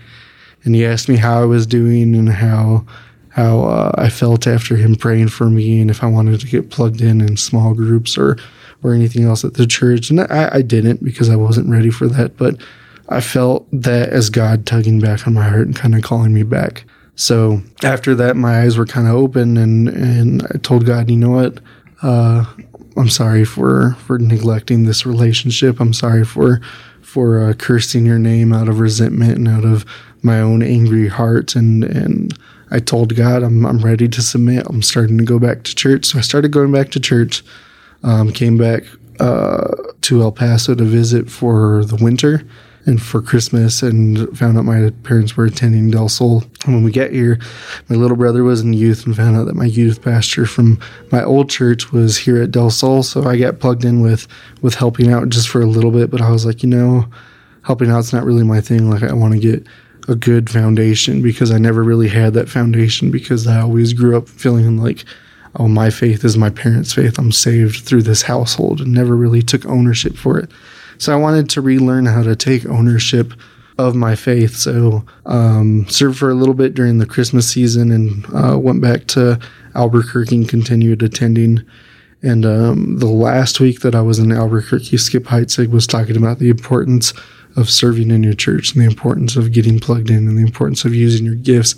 and 0.62 0.76
he 0.76 0.87
asked 0.87 1.09
me 1.09 1.16
how 1.16 1.42
I 1.42 1.47
was 1.47 1.66
doing 1.66 2.14
and 2.14 2.28
how 2.28 2.87
how 3.30 3.64
uh, 3.64 3.92
I 3.99 4.09
felt 4.09 4.47
after 4.47 4.76
him 4.76 4.94
praying 4.94 5.30
for 5.30 5.50
me 5.50 5.80
and 5.80 5.90
if 5.90 6.04
I 6.04 6.06
wanted 6.06 6.38
to 6.38 6.47
get 6.47 6.71
plugged 6.71 7.00
in 7.00 7.21
in 7.21 7.37
small 7.37 7.75
groups 7.75 8.16
or 8.16 8.37
or 8.84 8.94
anything 8.94 9.24
else 9.24 9.44
at 9.44 9.54
the 9.54 9.66
church. 9.66 10.10
And 10.10 10.20
I, 10.20 10.50
I 10.52 10.62
didn't 10.62 11.02
because 11.02 11.30
I 11.30 11.36
wasn't 11.36 11.70
ready 11.70 11.90
for 11.90 12.06
that, 12.06 12.36
but 12.36 12.60
I 13.08 13.20
felt 13.20 13.66
that 13.72 14.10
as 14.10 14.30
God 14.30 14.66
tugging 14.66 15.00
back 15.00 15.26
on 15.26 15.34
my 15.34 15.48
heart 15.48 15.66
and 15.66 15.74
kind 15.74 15.94
of 15.94 16.02
calling 16.02 16.32
me 16.32 16.42
back. 16.42 16.84
So 17.16 17.62
after 17.82 18.14
that, 18.16 18.36
my 18.36 18.62
eyes 18.62 18.76
were 18.76 18.86
kind 18.86 19.08
of 19.08 19.14
open, 19.14 19.56
and 19.56 19.88
and 19.88 20.42
I 20.52 20.58
told 20.58 20.84
God, 20.84 21.08
you 21.08 21.16
know 21.16 21.30
what, 21.30 21.60
uh, 22.02 22.44
I'm 22.96 23.08
sorry 23.08 23.44
for 23.44 23.94
for 24.00 24.18
neglecting 24.18 24.84
this 24.84 25.06
relationship. 25.06 25.80
I'm 25.80 25.92
sorry 25.92 26.24
for 26.24 26.60
for 27.02 27.42
uh, 27.42 27.52
cursing 27.54 28.04
your 28.04 28.18
name 28.18 28.52
out 28.52 28.68
of 28.68 28.80
resentment 28.80 29.38
and 29.38 29.48
out 29.48 29.64
of 29.64 29.84
my 30.22 30.40
own 30.40 30.62
angry 30.62 31.08
heart. 31.08 31.54
And 31.54 31.84
and 31.84 32.36
I 32.70 32.80
told 32.80 33.14
God, 33.14 33.42
I'm 33.42 33.64
I'm 33.64 33.78
ready 33.78 34.08
to 34.08 34.22
submit. 34.22 34.66
I'm 34.68 34.82
starting 34.82 35.18
to 35.18 35.24
go 35.24 35.38
back 35.38 35.62
to 35.64 35.74
church. 35.74 36.06
So 36.06 36.18
I 36.18 36.22
started 36.22 36.50
going 36.50 36.72
back 36.72 36.90
to 36.92 37.00
church. 37.00 37.44
Um, 38.04 38.32
came 38.32 38.56
back 38.56 38.84
uh, 39.18 39.75
to 40.02 40.23
El 40.23 40.30
Paso 40.30 40.75
to 40.75 40.84
visit 40.84 41.30
for 41.30 41.84
the 41.84 41.96
winter 41.96 42.46
and 42.87 43.00
for 43.00 43.23
Christmas 43.23 43.82
and 43.82 44.37
found 44.37 44.58
out 44.58 44.64
my 44.64 44.90
parents 45.04 45.37
were 45.37 45.46
attending 45.46 45.90
Del 45.90 46.08
Sol. 46.08 46.42
And 46.64 46.75
when 46.75 46.84
we 46.84 46.92
get 46.92 47.12
here, 47.12 47.38
my 47.88 47.96
little 47.96 48.16
brother 48.16 48.44
was 48.44 48.61
in 48.61 48.75
youth 48.75 49.06
and 49.06 49.16
found 49.16 49.37
out 49.37 49.46
that 49.46 49.56
my 49.56 49.64
youth 49.64 50.02
pastor 50.02 50.44
from 50.44 50.78
my 51.11 51.25
old 51.25 51.49
church 51.49 51.92
was 51.92 52.18
here 52.18 52.42
at 52.42 52.50
Del 52.50 52.70
Sol. 52.70 53.02
So 53.02 53.25
I 53.25 53.38
got 53.38 53.58
plugged 53.58 53.84
in 53.84 54.02
with, 54.02 54.28
with 54.61 54.75
helping 54.75 55.11
out 55.11 55.30
just 55.30 55.49
for 55.49 55.62
a 55.62 55.66
little 55.66 55.90
bit. 55.90 56.11
But 56.11 56.20
I 56.20 56.30
was 56.30 56.44
like, 56.44 56.62
you 56.62 56.68
know, 56.68 57.06
helping 57.62 57.90
out's 57.90 58.12
not 58.12 58.25
really 58.25 58.44
my 58.44 58.61
thing. 58.61 58.90
Like 58.90 59.02
I 59.02 59.14
want 59.14 59.32
to 59.32 59.40
get 59.40 59.66
a 60.06 60.14
good 60.14 60.50
foundation 60.50 61.23
because 61.23 61.50
I 61.50 61.56
never 61.56 61.82
really 61.82 62.08
had 62.08 62.34
that 62.34 62.50
foundation 62.50 63.11
because 63.11 63.46
I 63.46 63.61
always 63.61 63.94
grew 63.94 64.16
up 64.16 64.28
feeling 64.28 64.76
like, 64.76 65.04
oh, 65.56 65.68
my 65.68 65.90
faith 65.90 66.25
is 66.25 66.37
my 66.37 66.50
parents' 66.50 66.92
faith. 66.92 67.18
I'm 67.18 67.32
saved 67.32 67.84
through 67.84 68.02
this 68.02 68.23
household 68.23 68.80
and 68.80 68.92
never 68.92 69.16
really 69.16 69.42
took 69.42 69.66
ownership 69.66 70.16
for 70.16 70.38
it. 70.38 70.50
So 70.99 71.12
I 71.12 71.16
wanted 71.16 71.50
to 71.50 71.61
relearn 71.61 72.06
how 72.06 72.23
to 72.23 72.37
take 72.37 72.66
ownership 72.66 73.32
of 73.78 73.94
my 73.94 74.14
faith. 74.14 74.56
So 74.56 75.04
um, 75.26 75.87
served 75.88 76.18
for 76.18 76.30
a 76.30 76.34
little 76.34 76.54
bit 76.54 76.75
during 76.75 76.99
the 76.99 77.06
Christmas 77.06 77.49
season 77.49 77.90
and 77.90 78.26
uh, 78.34 78.58
went 78.58 78.80
back 78.80 79.06
to 79.08 79.38
Albuquerque 79.75 80.37
and 80.37 80.49
continued 80.49 81.02
attending. 81.02 81.64
And 82.23 82.46
um, 82.46 82.99
the 82.99 83.06
last 83.06 83.61
week 83.61 83.80
that 83.80 83.94
I 83.94 84.00
was 84.00 84.18
in 84.18 84.32
Albuquerque, 84.32 84.96
Skip 84.96 85.25
Heitzig 85.25 85.70
was 85.70 85.87
talking 85.87 86.16
about 86.16 86.38
the 86.38 86.49
importance 86.49 87.12
of 87.56 87.70
serving 87.70 88.11
in 88.11 88.23
your 88.23 88.34
church 88.34 88.73
and 88.73 88.82
the 88.82 88.88
importance 88.88 89.37
of 89.37 89.52
getting 89.52 89.78
plugged 89.78 90.11
in 90.11 90.28
and 90.28 90.37
the 90.37 90.42
importance 90.42 90.84
of 90.84 90.94
using 90.94 91.26
your 91.26 91.34
gifts. 91.34 91.75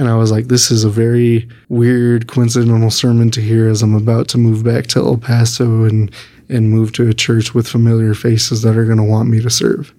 And 0.00 0.08
I 0.08 0.16
was 0.16 0.32
like, 0.32 0.48
this 0.48 0.70
is 0.70 0.82
a 0.82 0.88
very 0.88 1.46
weird, 1.68 2.26
coincidental 2.26 2.90
sermon 2.90 3.30
to 3.32 3.40
hear 3.42 3.68
as 3.68 3.82
I'm 3.82 3.94
about 3.94 4.28
to 4.28 4.38
move 4.38 4.64
back 4.64 4.86
to 4.88 4.98
El 4.98 5.18
Paso 5.18 5.84
and 5.84 6.10
and 6.48 6.70
move 6.70 6.92
to 6.92 7.06
a 7.06 7.12
church 7.12 7.54
with 7.54 7.68
familiar 7.68 8.14
faces 8.14 8.62
that 8.62 8.78
are 8.78 8.86
going 8.86 8.96
to 8.96 9.04
want 9.04 9.28
me 9.28 9.42
to 9.42 9.50
serve. 9.50 9.92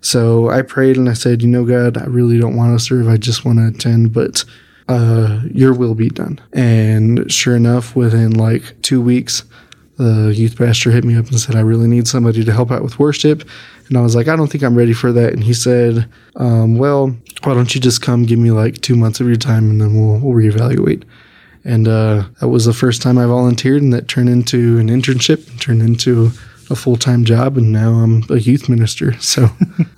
So 0.00 0.50
I 0.50 0.62
prayed 0.62 0.96
and 0.96 1.10
I 1.10 1.14
said, 1.14 1.42
you 1.42 1.48
know, 1.48 1.64
God, 1.64 1.98
I 1.98 2.04
really 2.04 2.38
don't 2.38 2.56
want 2.56 2.78
to 2.78 2.82
serve. 2.82 3.08
I 3.08 3.16
just 3.16 3.44
want 3.44 3.58
to 3.58 3.66
attend, 3.66 4.12
but 4.12 4.44
uh, 4.88 5.40
your 5.50 5.74
will 5.74 5.96
be 5.96 6.10
done. 6.10 6.40
And 6.52 7.30
sure 7.30 7.56
enough, 7.56 7.96
within 7.96 8.34
like 8.34 8.80
two 8.82 9.02
weeks, 9.02 9.42
the 9.96 10.32
youth 10.34 10.56
pastor 10.56 10.92
hit 10.92 11.04
me 11.04 11.16
up 11.16 11.26
and 11.26 11.40
said, 11.40 11.56
I 11.56 11.60
really 11.60 11.88
need 11.88 12.06
somebody 12.06 12.44
to 12.44 12.52
help 12.52 12.70
out 12.70 12.84
with 12.84 13.00
worship. 13.00 13.48
And 13.88 13.98
I 13.98 14.00
was 14.00 14.14
like, 14.14 14.28
I 14.28 14.36
don't 14.36 14.50
think 14.50 14.62
I'm 14.62 14.76
ready 14.76 14.92
for 14.92 15.12
that. 15.12 15.32
And 15.32 15.42
he 15.42 15.54
said, 15.54 16.08
um, 16.36 16.78
Well, 16.78 17.16
why 17.44 17.54
don't 17.54 17.74
you 17.74 17.80
just 17.80 18.02
come 18.02 18.24
give 18.24 18.38
me 18.38 18.50
like 18.50 18.80
two 18.80 18.96
months 18.96 19.20
of 19.20 19.26
your 19.26 19.36
time 19.36 19.70
and 19.70 19.80
then 19.80 19.94
we'll, 19.94 20.18
we'll 20.18 20.34
reevaluate. 20.34 21.04
And 21.64 21.88
uh, 21.88 22.24
that 22.40 22.48
was 22.48 22.66
the 22.66 22.74
first 22.74 23.00
time 23.00 23.16
I 23.16 23.24
volunteered, 23.24 23.80
and 23.80 23.92
that 23.94 24.06
turned 24.06 24.28
into 24.28 24.78
an 24.78 24.88
internship, 24.88 25.60
turned 25.60 25.80
into 25.80 26.30
a 26.68 26.76
full 26.76 26.96
time 26.96 27.24
job, 27.24 27.56
and 27.56 27.72
now 27.72 27.94
I'm 27.94 28.22
a 28.28 28.36
youth 28.36 28.68
minister. 28.68 29.14
So 29.20 29.48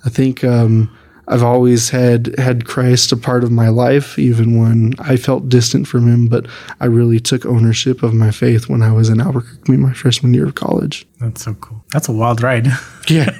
I 0.05 0.09
think 0.09 0.45
um, 0.45 0.95
I've 1.27 1.43
always 1.43 1.89
had 1.89 2.39
had 2.39 2.65
Christ 2.65 3.11
a 3.11 3.17
part 3.17 3.43
of 3.43 3.51
my 3.51 3.67
life, 3.67 4.17
even 4.17 4.57
when 4.57 4.93
I 4.99 5.17
felt 5.17 5.49
distant 5.49 5.87
from 5.87 6.07
Him. 6.07 6.29
But 6.29 6.47
I 6.79 6.85
really 6.85 7.19
took 7.19 7.45
ownership 7.45 8.01
of 8.01 8.13
my 8.13 8.31
faith 8.31 8.69
when 8.69 8.81
I 8.81 8.93
was 8.93 9.09
in 9.09 9.19
Albuquerque, 9.19 9.75
my 9.75 9.93
freshman 9.93 10.33
year 10.33 10.45
of 10.45 10.55
college. 10.55 11.05
That's 11.19 11.43
so 11.43 11.53
cool. 11.55 11.83
That's 11.91 12.07
a 12.07 12.13
wild 12.13 12.41
ride. 12.41 12.67
Yeah. 13.09 13.37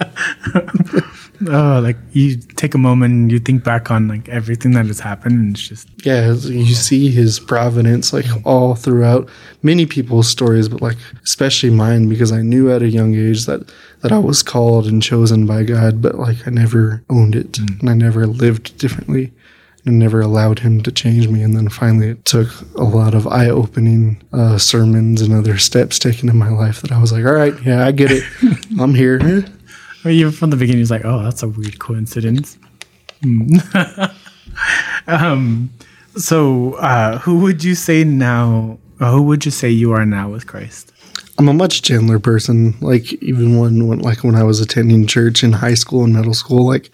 oh, 1.48 1.80
like 1.82 1.96
you 2.12 2.36
take 2.36 2.74
a 2.74 2.78
moment 2.78 3.12
and 3.12 3.32
you 3.32 3.38
think 3.38 3.64
back 3.64 3.90
on 3.90 4.08
like 4.08 4.28
everything 4.28 4.72
that 4.72 4.86
has 4.86 5.00
happened, 5.00 5.34
and 5.34 5.54
it's 5.54 5.66
just 5.66 5.88
yeah, 6.04 6.32
you 6.32 6.74
see 6.74 7.10
his 7.10 7.40
providence 7.40 8.12
like 8.12 8.26
all 8.44 8.74
throughout 8.74 9.28
many 9.62 9.86
people's 9.86 10.28
stories, 10.28 10.68
but 10.68 10.82
like 10.82 10.98
especially 11.24 11.70
mine 11.70 12.08
because 12.08 12.32
I 12.32 12.42
knew 12.42 12.70
at 12.70 12.82
a 12.82 12.88
young 12.88 13.14
age 13.14 13.46
that 13.46 13.72
that 14.00 14.12
I 14.12 14.18
was 14.18 14.42
called 14.42 14.86
and 14.86 15.02
chosen 15.02 15.46
by 15.46 15.62
God, 15.62 16.02
but 16.02 16.16
like 16.16 16.46
I 16.46 16.50
never 16.50 17.02
owned 17.10 17.34
it 17.34 17.52
mm. 17.52 17.80
and 17.80 17.90
I 17.90 17.94
never 17.94 18.26
lived 18.26 18.76
differently. 18.78 19.32
And 19.86 19.98
never 19.98 20.20
allowed 20.20 20.58
him 20.58 20.82
to 20.82 20.92
change 20.92 21.26
me. 21.28 21.42
And 21.42 21.56
then 21.56 21.70
finally, 21.70 22.10
it 22.10 22.26
took 22.26 22.48
a 22.76 22.84
lot 22.84 23.14
of 23.14 23.26
eye 23.26 23.48
opening 23.48 24.20
uh, 24.30 24.58
sermons 24.58 25.22
and 25.22 25.32
other 25.32 25.56
steps 25.56 25.98
taken 25.98 26.28
in 26.28 26.36
my 26.36 26.50
life 26.50 26.82
that 26.82 26.92
I 26.92 27.00
was 27.00 27.12
like, 27.12 27.24
all 27.24 27.32
right, 27.32 27.54
yeah, 27.64 27.86
I 27.86 27.90
get 27.90 28.10
it. 28.10 28.22
I'm 28.78 28.94
here. 28.94 29.18
Or 30.04 30.10
even 30.10 30.32
from 30.32 30.50
the 30.50 30.56
beginning, 30.56 30.80
he's 30.80 30.90
like, 30.90 31.04
"Oh, 31.04 31.22
that's 31.22 31.42
a 31.42 31.48
weird 31.48 31.78
coincidence." 31.78 32.58
Hmm. 33.22 33.56
um, 35.06 35.70
so, 36.16 36.74
uh, 36.74 37.18
who 37.18 37.40
would 37.40 37.62
you 37.62 37.74
say 37.74 38.04
now? 38.04 38.78
Who 38.98 39.22
would 39.22 39.44
you 39.44 39.50
say 39.50 39.70
you 39.70 39.92
are 39.92 40.04
now 40.04 40.28
with 40.28 40.46
Christ? 40.46 40.92
I'm 41.38 41.48
a 41.48 41.54
much 41.54 41.80
gentler 41.80 42.18
person. 42.18 42.74
Like 42.82 43.14
even 43.22 43.58
when, 43.58 43.86
when 43.86 44.00
like 44.00 44.22
when 44.22 44.34
I 44.34 44.42
was 44.42 44.60
attending 44.60 45.06
church 45.06 45.42
in 45.42 45.52
high 45.52 45.72
school 45.72 46.04
and 46.04 46.12
middle 46.14 46.34
school, 46.34 46.66
like 46.66 46.90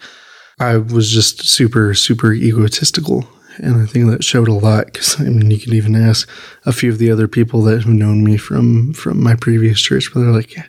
I 0.59 0.77
was 0.77 1.11
just 1.11 1.45
super 1.45 1.93
super 1.93 2.31
egotistical, 2.31 3.27
and 3.57 3.75
I 3.75 3.85
think 3.85 4.09
that 4.09 4.23
showed 4.23 4.47
a 4.47 4.53
lot. 4.53 4.85
Because 4.85 5.19
I 5.19 5.25
mean, 5.25 5.51
you 5.51 5.59
can 5.59 5.73
even 5.73 5.95
ask 5.95 6.29
a 6.65 6.71
few 6.71 6.89
of 6.91 6.97
the 6.97 7.11
other 7.11 7.27
people 7.27 7.61
that 7.63 7.83
have 7.83 7.93
known 7.93 8.23
me 8.23 8.37
from 8.37 8.93
from 8.93 9.21
my 9.21 9.35
previous 9.35 9.81
church, 9.81 10.13
but 10.13 10.21
they're 10.21 10.31
like, 10.31 10.55
yeah, 10.55 10.67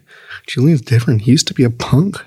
Julian's 0.48 0.80
different. 0.80 1.22
He 1.22 1.30
used 1.30 1.46
to 1.46 1.54
be 1.54 1.64
a 1.64 1.70
punk. 1.70 2.20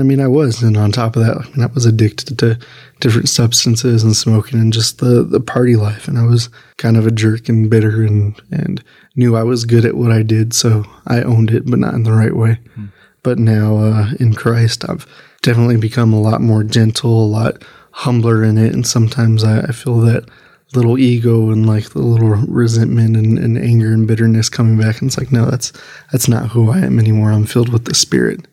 I 0.00 0.02
mean, 0.02 0.20
I 0.20 0.28
was. 0.28 0.62
And 0.62 0.76
on 0.76 0.92
top 0.92 1.16
of 1.16 1.24
that, 1.24 1.36
I 1.36 1.48
mean, 1.50 1.62
I 1.62 1.72
was 1.72 1.86
addicted 1.86 2.38
to 2.38 2.58
different 3.00 3.28
substances 3.28 4.02
and 4.02 4.16
smoking 4.16 4.60
and 4.60 4.72
just 4.72 4.98
the, 4.98 5.22
the 5.22 5.40
party 5.40 5.76
life. 5.76 6.08
And 6.08 6.18
I 6.18 6.24
was 6.24 6.48
kind 6.76 6.96
of 6.96 7.06
a 7.06 7.10
jerk 7.10 7.48
and 7.48 7.70
bitter 7.70 8.02
and, 8.02 8.40
and 8.50 8.82
knew 9.16 9.36
I 9.36 9.42
was 9.42 9.64
good 9.64 9.84
at 9.84 9.96
what 9.96 10.10
I 10.10 10.22
did. 10.22 10.54
So 10.54 10.84
I 11.06 11.22
owned 11.22 11.50
it, 11.50 11.66
but 11.66 11.78
not 11.78 11.94
in 11.94 12.02
the 12.02 12.12
right 12.12 12.34
way. 12.34 12.58
Mm. 12.76 12.92
But 13.22 13.38
now 13.38 13.78
uh, 13.78 14.10
in 14.18 14.34
Christ, 14.34 14.88
I've 14.88 15.06
definitely 15.42 15.76
become 15.76 16.12
a 16.12 16.20
lot 16.20 16.40
more 16.40 16.64
gentle, 16.64 17.24
a 17.24 17.26
lot 17.26 17.64
humbler 17.90 18.44
in 18.44 18.58
it. 18.58 18.72
And 18.72 18.86
sometimes 18.86 19.44
I, 19.44 19.60
I 19.60 19.72
feel 19.72 20.00
that 20.00 20.28
little 20.74 20.98
ego 20.98 21.50
and 21.50 21.66
like 21.66 21.90
the 21.90 22.00
little 22.00 22.28
resentment 22.28 23.16
and, 23.16 23.38
and, 23.38 23.56
anger 23.56 23.92
and 23.92 24.06
bitterness 24.06 24.50
coming 24.50 24.78
back 24.78 25.00
and 25.00 25.08
it's 25.08 25.16
like 25.16 25.32
no 25.32 25.46
that's 25.46 25.72
that's 26.12 26.28
not 26.28 26.50
who 26.50 26.70
i 26.70 26.76
am 26.76 26.98
anymore 26.98 27.32
i'm 27.32 27.46
filled 27.46 27.70
with 27.70 27.86
the 27.86 27.94
spirit. 27.94 28.46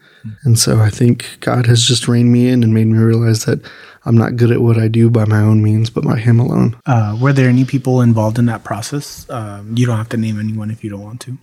And 0.43 0.57
so 0.59 0.79
i 0.79 0.89
think 0.89 1.37
god 1.39 1.65
has 1.65 1.83
just 1.83 2.07
reined 2.07 2.31
me 2.31 2.47
in 2.47 2.63
and 2.63 2.73
made 2.73 2.87
me 2.87 2.97
realize 2.97 3.45
that 3.45 3.59
i'm 4.05 4.17
not 4.17 4.35
good 4.35 4.51
at 4.51 4.61
what 4.61 4.77
i 4.77 4.87
do 4.87 5.09
by 5.09 5.25
my 5.25 5.39
own 5.39 5.61
means 5.61 5.89
but 5.89 6.03
by 6.03 6.17
him 6.17 6.39
alone 6.39 6.75
uh, 6.85 7.17
were 7.19 7.33
there 7.33 7.49
any 7.49 7.65
people 7.65 8.01
involved 8.01 8.37
in 8.39 8.45
that 8.45 8.63
process 8.63 9.29
um, 9.29 9.75
you 9.75 9.85
don't 9.85 9.97
have 9.97 10.09
to 10.09 10.17
name 10.17 10.39
anyone 10.39 10.71
if 10.71 10.83
you 10.83 10.89
don't 10.89 11.03
want 11.03 11.21
to 11.21 11.37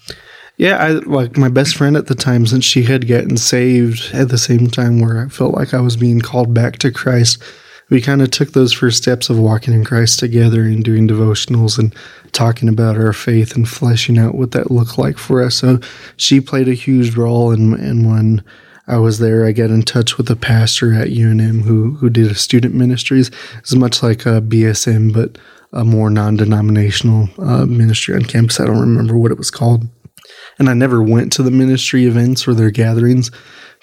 yeah 0.57 0.77
i 0.77 0.91
like 0.91 1.37
my 1.37 1.49
best 1.49 1.77
friend 1.77 1.97
at 1.97 2.07
the 2.07 2.15
time 2.15 2.47
since 2.47 2.65
she 2.65 2.83
had 2.83 3.09
gotten 3.09 3.37
saved 3.37 4.15
at 4.15 4.29
the 4.29 4.39
same 4.39 4.69
time 4.69 5.01
where 5.01 5.25
i 5.25 5.29
felt 5.29 5.55
like 5.55 5.75
i 5.75 5.81
was 5.81 5.97
being 5.97 6.21
called 6.21 6.53
back 6.55 6.79
to 6.79 6.91
christ 6.91 7.43
we 7.93 8.01
kind 8.01 8.23
of 8.23 8.31
took 8.31 8.53
those 8.53 8.73
first 8.73 8.97
steps 8.97 9.29
of 9.29 9.39
walking 9.39 9.75
in 9.75 9.85
Christ 9.85 10.19
together 10.19 10.63
and 10.63 10.83
doing 10.83 11.07
devotionals 11.07 11.79
and 11.79 11.95
talking 12.33 12.71
about 12.71 12.97
our 12.97 13.13
faith 13.13 13.55
and 13.55 13.69
fleshing 13.69 14.19
out 14.19 14.35
what 14.35 14.53
that 14.53 14.71
looked 14.71 14.97
like 14.97 15.19
for 15.19 15.43
us. 15.43 15.57
So 15.57 15.79
she 16.17 16.41
played 16.41 16.69
a 16.69 16.75
huge 16.75 17.17
role. 17.17 17.51
in, 17.53 17.75
and 17.75 18.09
when 18.11 18.43
I 18.87 18.99
was 18.99 19.19
there, 19.19 19.47
I 19.47 19.53
got 19.53 19.71
in 19.71 19.83
touch 19.83 20.19
with 20.19 20.29
a 20.31 20.37
pastor 20.37 20.93
at 20.93 21.09
UNM 21.09 21.63
who, 21.63 21.95
who 21.95 22.11
did 22.11 22.31
a 22.31 22.35
student 22.35 22.75
ministries. 22.75 23.31
It's 23.59 23.75
much 23.75 24.03
like 24.03 24.27
a 24.27 24.41
BSM, 24.41 25.13
but 25.13 25.39
a 25.73 25.85
more 25.85 26.11
non 26.11 26.37
denominational 26.37 27.29
uh, 27.39 27.65
ministry 27.67 28.15
on 28.15 28.25
campus. 28.25 28.61
I 28.61 28.67
don't 28.67 28.81
remember 28.81 29.17
what 29.17 29.31
it 29.31 29.39
was 29.39 29.51
called. 29.51 29.87
And 30.59 30.69
I 30.69 30.75
never 30.75 31.03
went 31.03 31.33
to 31.35 31.43
the 31.43 31.51
ministry 31.51 32.07
events 32.07 32.47
or 32.47 32.55
their 32.55 32.71
gatherings, 32.71 33.31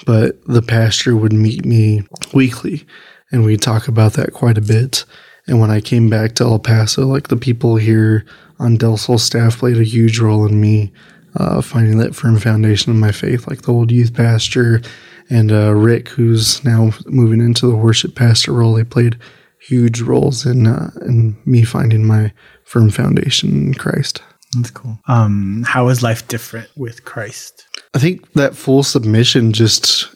but 0.06 0.44
the 0.46 0.62
pastor 0.62 1.15
would 1.15 1.34
meet 1.34 1.65
me 1.65 2.03
weekly 2.34 2.86
and 3.32 3.44
we'd 3.44 3.62
talk 3.62 3.88
about 3.88 4.13
that 4.13 4.34
quite 4.34 4.58
a 4.58 4.62
bit. 4.62 5.06
And 5.48 5.60
when 5.60 5.72
I 5.72 5.82
came 5.82 6.10
back 6.10 6.36
to 6.36 6.44
El 6.44 6.60
Paso, 6.60 7.08
like 7.08 7.29
the 7.29 7.38
people 7.38 7.77
here 7.77 8.25
on 8.60 8.77
Del 8.77 8.98
Sol 8.98 9.18
staff 9.18 9.60
played 9.60 9.77
a 9.77 9.84
huge 9.84 10.20
role 10.20 10.46
in 10.46 10.60
me 10.60 10.91
uh, 11.36 11.62
finding 11.62 11.98
that 12.00 12.15
firm 12.15 12.39
foundation 12.39 12.91
of 12.91 12.98
my 12.98 13.12
faith, 13.12 13.48
like 13.48 13.62
the 13.63 13.74
old 13.74 13.91
youth 13.91 14.13
pastor 14.13 14.81
and 15.29 15.51
uh, 15.51 15.74
Rick, 15.74 16.09
who's 16.09 16.63
now 16.63 16.91
moving 17.05 17.41
into 17.41 17.67
the 17.67 17.75
worship 17.75 18.15
pastor 18.15 18.53
role. 18.53 18.74
They 18.74 18.83
played 18.83 19.17
huge 19.59 20.01
roles 20.01 20.45
in 20.45 20.67
uh, 20.67 20.91
in 21.01 21.38
me 21.45 21.63
finding 21.63 22.05
my 22.05 22.33
firm 22.63 22.89
foundation 22.89 23.50
in 23.50 23.74
Christ. 23.74 24.21
That's 24.55 24.71
cool. 24.71 25.00
Um, 25.07 25.63
how 25.67 25.89
is 25.89 26.01
life 26.01 26.27
different 26.27 26.69
with 26.75 27.05
Christ? 27.05 27.67
I 27.93 28.00
think 28.00 28.33
that 28.33 28.55
full 28.55 28.83
submission 28.83 29.53
just, 29.53 30.07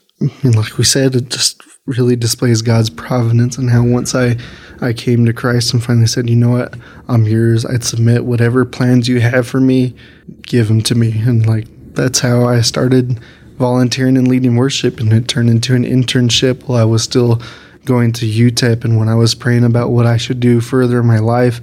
Mean, 0.44 0.53
like 0.53 0.77
we 0.77 0.84
said, 0.84 1.15
it 1.15 1.30
just 1.30 1.62
really 1.86 2.15
displays 2.15 2.62
God's 2.62 2.89
providence 2.89 3.58
and 3.58 3.70
how 3.70 3.84
once 3.84 4.15
I 4.15 4.38
I 4.82 4.94
came 4.94 5.25
to 5.25 5.34
Christ 5.34 5.74
and 5.74 5.84
finally 5.84 6.08
said, 6.08 6.30
you 6.30 6.36
know 6.36 6.51
what, 6.51 6.75
I'm 7.08 7.25
yours. 7.25 7.65
I'd 7.65 7.84
submit 7.84 8.25
whatever 8.25 8.65
plans 8.65 9.08
you 9.08 9.20
have 9.20 9.48
for 9.48 9.60
me, 9.60 9.96
give 10.44 10.68
them 10.68 10.82
to 10.84 10.96
me. 10.96 11.12
And 11.25 11.46
like 11.46 11.68
that's 11.94 12.20
how 12.20 12.46
I 12.46 12.62
started 12.62 13.20
volunteering 13.58 14.18
and 14.18 14.27
leading 14.27 14.56
worship, 14.56 15.00
and 15.00 15.12
it 15.13 15.27
turned 15.27 15.50
into 15.50 15.75
an 15.75 15.84
internship 15.84 16.68
while 16.68 16.82
I 16.82 16.86
was 16.86 17.03
still 17.03 17.42
going 17.86 18.13
to 18.13 18.25
UTEP. 18.25 18.84
And 18.84 18.98
when 18.98 19.10
I 19.10 19.15
was 19.15 19.36
praying 19.36 19.63
about 19.63 19.92
what 19.92 20.06
I 20.06 20.18
should 20.18 20.39
do 20.39 20.62
further 20.62 21.01
in 21.01 21.06
my 21.06 21.20
life, 21.20 21.62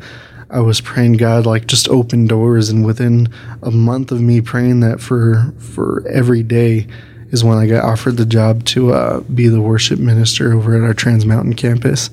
I 0.51 0.61
was 0.61 0.81
praying 0.81 1.15
God 1.15 1.47
like 1.47 1.67
just 1.67 1.89
open 1.89 2.27
doors. 2.27 2.69
And 2.69 2.85
within 2.85 3.29
a 3.63 3.71
month 3.71 4.13
of 4.13 4.21
me 4.21 4.41
praying 4.41 4.81
that 4.81 5.01
for 5.01 5.53
for 5.59 6.07
every 6.09 6.43
day 6.43 6.87
is 7.31 7.45
when 7.45 7.59
I 7.59 7.67
got 7.67 7.85
offered 7.85 8.17
the 8.17 8.27
job 8.27 8.65
to 8.67 8.93
uh, 8.93 9.21
be 9.21 9.49
the 9.49 9.61
worship 9.61 9.99
minister 9.99 10.53
over 10.53 10.77
at 10.77 10.83
our 10.83 10.95
Trans 10.95 11.25
Mountain 11.25 11.55
campus. 11.55 12.11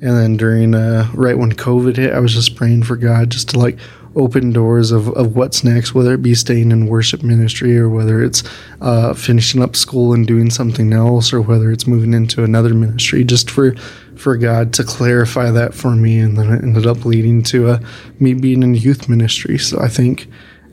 And 0.00 0.16
then 0.16 0.36
during 0.36 0.74
uh, 0.74 1.10
right 1.14 1.38
when 1.38 1.52
COVID 1.52 1.96
hit, 1.96 2.12
I 2.12 2.20
was 2.20 2.34
just 2.34 2.54
praying 2.56 2.82
for 2.82 2.96
God 2.96 3.30
just 3.30 3.50
to 3.50 3.58
like 3.58 3.78
open 4.14 4.50
doors 4.50 4.90
of, 4.90 5.08
of 5.10 5.36
what's 5.36 5.62
next, 5.62 5.94
whether 5.94 6.14
it 6.14 6.22
be 6.22 6.34
staying 6.34 6.70
in 6.72 6.86
worship 6.86 7.22
ministry 7.22 7.78
or 7.78 7.88
whether 7.88 8.22
it's 8.22 8.42
uh, 8.80 9.12
finishing 9.12 9.62
up 9.62 9.76
school 9.76 10.14
and 10.14 10.26
doing 10.26 10.50
something 10.50 10.92
else 10.92 11.32
or 11.32 11.40
whether 11.40 11.70
it's 11.70 11.86
moving 11.86 12.14
into 12.14 12.42
another 12.42 12.74
ministry, 12.74 13.24
just 13.24 13.50
for 13.50 13.74
for 14.16 14.38
God 14.38 14.72
to 14.72 14.82
clarify 14.82 15.50
that 15.50 15.74
for 15.74 15.94
me. 15.94 16.18
And 16.18 16.38
then 16.38 16.50
it 16.50 16.62
ended 16.62 16.86
up 16.86 17.04
leading 17.04 17.42
to 17.44 17.68
uh, 17.68 17.78
me 18.18 18.32
being 18.32 18.62
in 18.62 18.74
youth 18.74 19.10
ministry. 19.10 19.58
So 19.58 19.78
I 19.78 19.88
think 19.88 20.26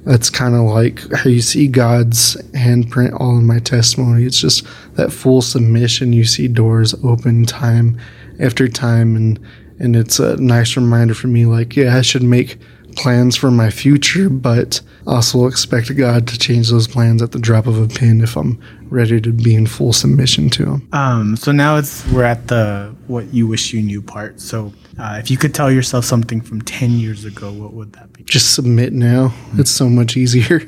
that's 0.05 0.29
kind 0.29 0.55
of 0.55 0.61
like 0.63 0.99
how 1.13 1.29
you 1.29 1.41
see 1.41 1.67
God's 1.67 2.35
handprint 2.51 3.19
all 3.19 3.37
in 3.37 3.45
my 3.45 3.59
testimony. 3.59 4.25
It's 4.25 4.39
just 4.39 4.65
that 4.95 5.11
full 5.11 5.41
submission. 5.41 6.13
You 6.13 6.25
see 6.25 6.47
doors 6.47 6.93
open 7.03 7.45
time 7.45 7.99
after 8.39 8.67
time, 8.67 9.15
and 9.15 9.39
and 9.79 9.95
it's 9.95 10.19
a 10.19 10.37
nice 10.37 10.75
reminder 10.75 11.13
for 11.13 11.27
me. 11.27 11.45
Like, 11.45 11.75
yeah, 11.75 11.95
I 11.95 12.01
should 12.01 12.23
make 12.23 12.59
plans 12.95 13.35
for 13.35 13.51
my 13.51 13.69
future, 13.69 14.29
but 14.29 14.81
also 15.07 15.47
expect 15.47 15.95
God 15.95 16.27
to 16.27 16.37
change 16.37 16.69
those 16.69 16.87
plans 16.87 17.21
at 17.21 17.31
the 17.31 17.39
drop 17.39 17.67
of 17.67 17.79
a 17.79 17.87
pin 17.87 18.21
if 18.21 18.35
I'm 18.37 18.61
ready 18.89 19.19
to 19.21 19.31
be 19.31 19.55
in 19.55 19.67
full 19.67 19.93
submission 19.93 20.49
to 20.51 20.65
Him. 20.65 20.89
Um, 20.91 21.35
so 21.35 21.51
now 21.51 21.77
it's 21.77 22.05
we're 22.09 22.23
at 22.23 22.47
the 22.47 22.95
what 23.07 23.33
you 23.33 23.47
wish 23.47 23.73
you 23.73 23.81
knew 23.81 24.01
part. 24.01 24.39
So 24.39 24.73
uh, 24.99 25.17
if 25.19 25.31
you 25.31 25.37
could 25.37 25.53
tell 25.53 25.71
yourself 25.71 26.05
something 26.05 26.41
from 26.41 26.61
ten 26.61 26.91
years 26.91 27.25
ago, 27.25 27.51
what 27.51 27.73
would 27.73 27.93
that 27.93 28.13
be? 28.13 28.23
Just 28.23 28.53
submit 28.53 28.93
now. 28.93 29.27
Mm-hmm. 29.27 29.59
It's 29.61 29.71
so 29.71 29.89
much 29.89 30.17
easier. 30.17 30.59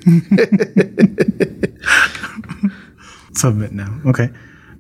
submit 3.38 3.72
now. 3.74 4.00
Okay. 4.06 4.30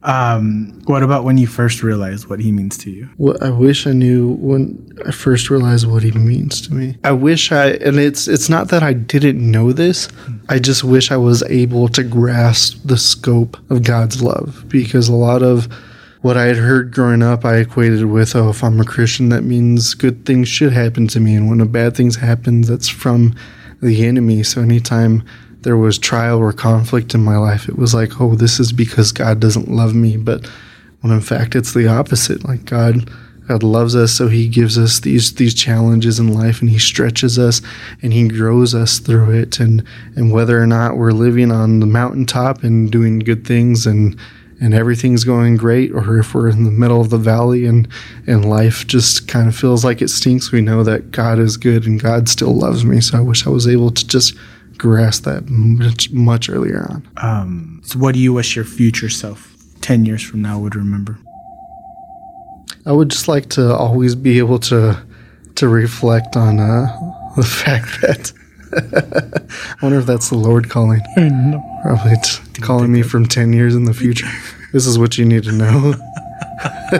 Um, 0.05 0.83
what 0.85 1.01
about 1.01 1.23
when 1.23 1.39
you 1.39 1.47
first 1.47 1.81
realized 1.81 2.29
what 2.29 2.39
he 2.39 2.51
means 2.51 2.77
to 2.79 2.91
you? 2.91 3.09
Well, 3.17 3.37
I 3.41 3.49
wish 3.49 3.87
I 3.87 3.91
knew 3.91 4.33
when 4.33 4.87
I 5.03 5.09
first 5.11 5.49
realized 5.49 5.87
what 5.87 6.03
he 6.03 6.11
means 6.11 6.61
to 6.67 6.73
me. 6.75 6.95
I 7.03 7.11
wish 7.11 7.51
I, 7.51 7.71
and 7.71 7.99
it's 7.99 8.27
it's 8.27 8.47
not 8.47 8.69
that 8.69 8.83
I 8.83 8.93
didn't 8.93 9.39
know 9.39 9.71
this. 9.71 10.07
I 10.47 10.59
just 10.59 10.83
wish 10.83 11.11
I 11.11 11.17
was 11.17 11.41
able 11.43 11.87
to 11.89 12.03
grasp 12.03 12.79
the 12.85 12.97
scope 12.97 13.57
of 13.71 13.83
God's 13.83 14.21
love 14.21 14.65
because 14.67 15.07
a 15.07 15.15
lot 15.15 15.41
of 15.41 15.67
what 16.25 16.37
I 16.37 16.45
had 16.45 16.57
heard 16.57 16.91
growing 16.91 17.21
up, 17.21 17.45
I 17.45 17.57
equated 17.57 18.05
with, 18.05 18.35
oh, 18.35 18.49
if 18.49 18.63
I'm 18.63 18.79
a 18.79 18.83
Christian, 18.83 19.29
that 19.29 19.43
means 19.43 19.93
good 19.93 20.25
things 20.25 20.47
should 20.47 20.73
happen 20.73 21.05
to 21.09 21.19
me, 21.19 21.35
and 21.35 21.47
when 21.47 21.61
a 21.61 21.67
bad 21.67 21.95
things 21.95 22.15
happens, 22.15 22.67
that's 22.67 22.89
from 22.89 23.35
the 23.79 24.03
enemy. 24.07 24.41
So 24.41 24.63
anytime 24.63 25.23
there 25.61 25.77
was 25.77 25.99
trial 25.99 26.39
or 26.39 26.51
conflict 26.51 27.13
in 27.13 27.23
my 27.23 27.37
life, 27.37 27.69
it 27.69 27.77
was 27.77 27.93
like, 27.93 28.19
oh, 28.19 28.33
this 28.33 28.59
is 28.59 28.73
because 28.73 29.11
God 29.11 29.39
doesn't 29.39 29.69
love 29.69 29.93
me. 29.93 30.17
But 30.17 30.47
when 31.01 31.13
in 31.13 31.21
fact 31.21 31.53
it's 31.53 31.75
the 31.75 31.87
opposite. 31.87 32.43
Like 32.43 32.65
God, 32.65 33.07
God 33.47 33.61
loves 33.61 33.95
us, 33.95 34.11
so 34.11 34.27
He 34.27 34.47
gives 34.47 34.79
us 34.79 35.01
these 35.01 35.35
these 35.35 35.53
challenges 35.53 36.19
in 36.19 36.33
life, 36.33 36.59
and 36.59 36.71
He 36.71 36.79
stretches 36.79 37.37
us, 37.37 37.61
and 38.01 38.11
He 38.13 38.27
grows 38.29 38.73
us 38.73 38.97
through 38.97 39.29
it. 39.29 39.59
And 39.59 39.83
and 40.15 40.31
whether 40.31 40.59
or 40.59 40.65
not 40.65 40.97
we're 40.97 41.11
living 41.11 41.51
on 41.51 41.81
the 41.81 41.85
mountaintop 41.85 42.63
and 42.63 42.91
doing 42.91 43.19
good 43.19 43.45
things 43.45 43.85
and 43.85 44.19
and 44.61 44.73
everything's 44.73 45.23
going 45.23 45.57
great, 45.57 45.91
or 45.91 46.17
if 46.17 46.33
we're 46.33 46.49
in 46.49 46.63
the 46.63 46.71
middle 46.71 47.01
of 47.01 47.09
the 47.09 47.17
valley 47.17 47.65
and 47.65 47.87
and 48.27 48.49
life 48.49 48.87
just 48.87 49.27
kind 49.27 49.47
of 49.47 49.55
feels 49.55 49.83
like 49.83 50.01
it 50.01 50.09
stinks, 50.09 50.51
we 50.51 50.61
know 50.61 50.83
that 50.83 51.11
God 51.11 51.39
is 51.39 51.57
good 51.57 51.85
and 51.85 52.01
God 52.01 52.29
still 52.29 52.55
loves 52.55 52.85
me. 52.85 53.01
So 53.01 53.17
I 53.17 53.21
wish 53.21 53.45
I 53.45 53.49
was 53.49 53.67
able 53.67 53.91
to 53.91 54.07
just 54.07 54.35
grasp 54.77 55.23
that 55.23 55.49
much 55.49 56.11
much 56.11 56.49
earlier 56.49 56.87
on. 56.89 57.07
Um, 57.17 57.81
so, 57.83 57.99
what 57.99 58.13
do 58.13 58.19
you 58.19 58.33
wish 58.33 58.55
your 58.55 58.65
future 58.65 59.09
self 59.09 59.55
ten 59.81 60.05
years 60.05 60.23
from 60.23 60.41
now 60.41 60.59
would 60.59 60.75
remember? 60.75 61.17
I 62.85 62.91
would 62.91 63.09
just 63.09 63.27
like 63.27 63.49
to 63.49 63.73
always 63.73 64.15
be 64.15 64.37
able 64.37 64.59
to 64.59 65.01
to 65.55 65.67
reflect 65.67 66.35
on 66.35 66.59
uh, 66.59 66.87
the 67.35 67.43
fact 67.43 68.01
that 68.01 68.31
I 68.75 69.75
wonder 69.81 69.99
if 69.99 70.05
that's 70.05 70.29
the 70.29 70.37
Lord 70.37 70.69
calling. 70.69 71.01
No. 71.17 71.61
Probably 71.83 72.15
calling 72.61 72.91
me 72.91 73.01
from 73.01 73.25
ten 73.25 73.53
years 73.53 73.75
in 73.75 73.85
the 73.85 73.93
future. 73.93 74.27
this 74.73 74.85
is 74.85 74.97
what 74.99 75.17
you 75.17 75.25
need 75.25 75.43
to 75.43 75.51
know. 75.51 75.93
I 76.91 76.97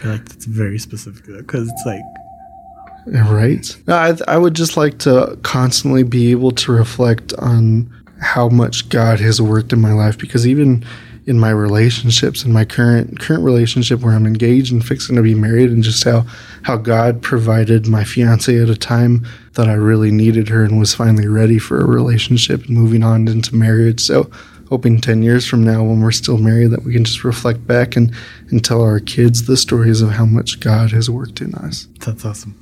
feel 0.00 0.10
like 0.12 0.24
that's 0.28 0.44
very 0.44 0.78
specific 0.78 1.24
because 1.26 1.68
it's 1.68 1.82
like 1.86 2.02
Right. 3.06 3.76
I, 3.86 4.16
I 4.26 4.38
would 4.38 4.54
just 4.54 4.76
like 4.78 4.98
to 5.00 5.38
constantly 5.42 6.04
be 6.04 6.30
able 6.30 6.52
to 6.52 6.72
reflect 6.72 7.34
on 7.34 7.92
how 8.20 8.48
much 8.48 8.88
God 8.88 9.20
has 9.20 9.42
worked 9.42 9.74
in 9.74 9.80
my 9.80 9.92
life 9.92 10.16
because 10.16 10.46
even 10.46 10.84
in 11.26 11.40
my 11.40 11.50
relationships 11.50 12.44
in 12.44 12.52
my 12.52 12.64
current 12.64 13.18
current 13.18 13.42
relationship 13.42 14.00
where 14.00 14.12
I'm 14.12 14.26
engaged 14.26 14.72
and 14.72 14.84
fixing 14.84 15.16
to 15.16 15.22
be 15.22 15.34
married 15.34 15.70
and 15.70 15.82
just 15.82 16.04
how 16.04 16.26
how 16.62 16.76
God 16.76 17.22
provided 17.22 17.86
my 17.86 18.04
fiance 18.04 18.56
at 18.58 18.68
a 18.68 18.76
time 18.76 19.26
that 19.54 19.68
I 19.68 19.74
really 19.74 20.10
needed 20.10 20.48
her 20.48 20.64
and 20.64 20.78
was 20.78 20.94
finally 20.94 21.26
ready 21.26 21.58
for 21.58 21.80
a 21.80 21.86
relationship 21.86 22.66
and 22.66 22.76
moving 22.76 23.02
on 23.02 23.28
into 23.28 23.54
marriage. 23.54 24.00
So 24.00 24.30
hoping 24.68 25.00
10 25.00 25.22
years 25.22 25.46
from 25.46 25.62
now 25.62 25.84
when 25.84 26.00
we're 26.00 26.10
still 26.10 26.38
married 26.38 26.70
that 26.70 26.82
we 26.84 26.92
can 26.92 27.04
just 27.04 27.22
reflect 27.22 27.66
back 27.66 27.96
and, 27.96 28.12
and 28.50 28.64
tell 28.64 28.82
our 28.82 28.98
kids 28.98 29.46
the 29.46 29.56
stories 29.56 30.00
of 30.00 30.10
how 30.10 30.24
much 30.24 30.60
God 30.60 30.90
has 30.90 31.08
worked 31.08 31.40
in 31.40 31.54
us. 31.54 31.86
That's 32.00 32.24
awesome. 32.24 32.58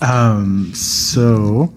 Um, 0.00 0.72
so 0.74 1.72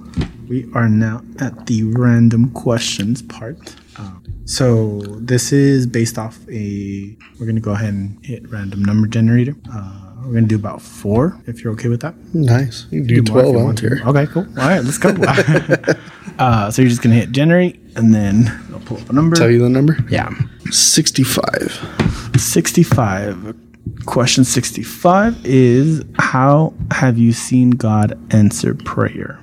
we 0.48 0.70
are 0.74 0.90
now 0.90 1.22
at 1.40 1.66
the 1.66 1.84
random 1.84 2.52
questions 2.52 3.22
part. 3.22 3.76
Um, 3.98 4.24
so 4.48 5.00
this 5.20 5.52
is 5.52 5.86
based 5.86 6.18
off 6.18 6.40
a. 6.50 7.16
We're 7.40 7.46
gonna 7.46 7.60
go 7.60 7.72
ahead 7.74 7.94
and 7.94 8.26
hit 8.26 8.50
random 8.50 8.84
number 8.84 9.08
generator. 9.08 9.56
Uh, 9.72 10.04
we're 10.26 10.34
gonna 10.34 10.48
do 10.48 10.56
about 10.56 10.82
four, 10.82 11.40
if 11.48 11.64
you're 11.64 11.74
okay 11.74 11.90
with 11.90 12.02
that. 12.02 12.16
Nice. 12.34 12.86
You 12.92 13.02
can 13.02 13.08
do, 13.08 13.20
if 13.20 13.26
twelve 13.26 13.54
you 13.54 13.60
out 13.60 13.66
want 13.66 13.78
to. 13.80 13.90
here. 13.90 14.02
Okay, 14.08 14.26
cool. 14.28 14.44
All 14.58 14.68
right, 14.68 14.84
let's 14.84 14.98
go. 14.98 15.10
uh, 16.40 16.72
so 16.72 16.82
you're 16.82 16.90
just 16.90 17.02
gonna 17.02 17.16
hit 17.16 17.32
generate, 17.32 17.80
and 17.96 18.14
then 18.14 18.48
I'll 18.74 18.80
pull 18.80 18.98
up 18.98 19.10
a 19.10 19.14
number. 19.14 19.36
Tell 19.36 19.52
you 19.52 19.60
the 19.60 19.70
number? 19.70 19.98
Yeah, 20.10 20.32
Sixty-five. 20.72 22.34
sixty-five. 22.38 23.56
Question 24.08 24.46
sixty-five 24.46 25.46
is: 25.46 26.04
How 26.18 26.74
have 26.92 27.18
you 27.18 27.34
seen 27.34 27.72
God 27.72 28.18
answer 28.34 28.74
prayer? 28.74 29.40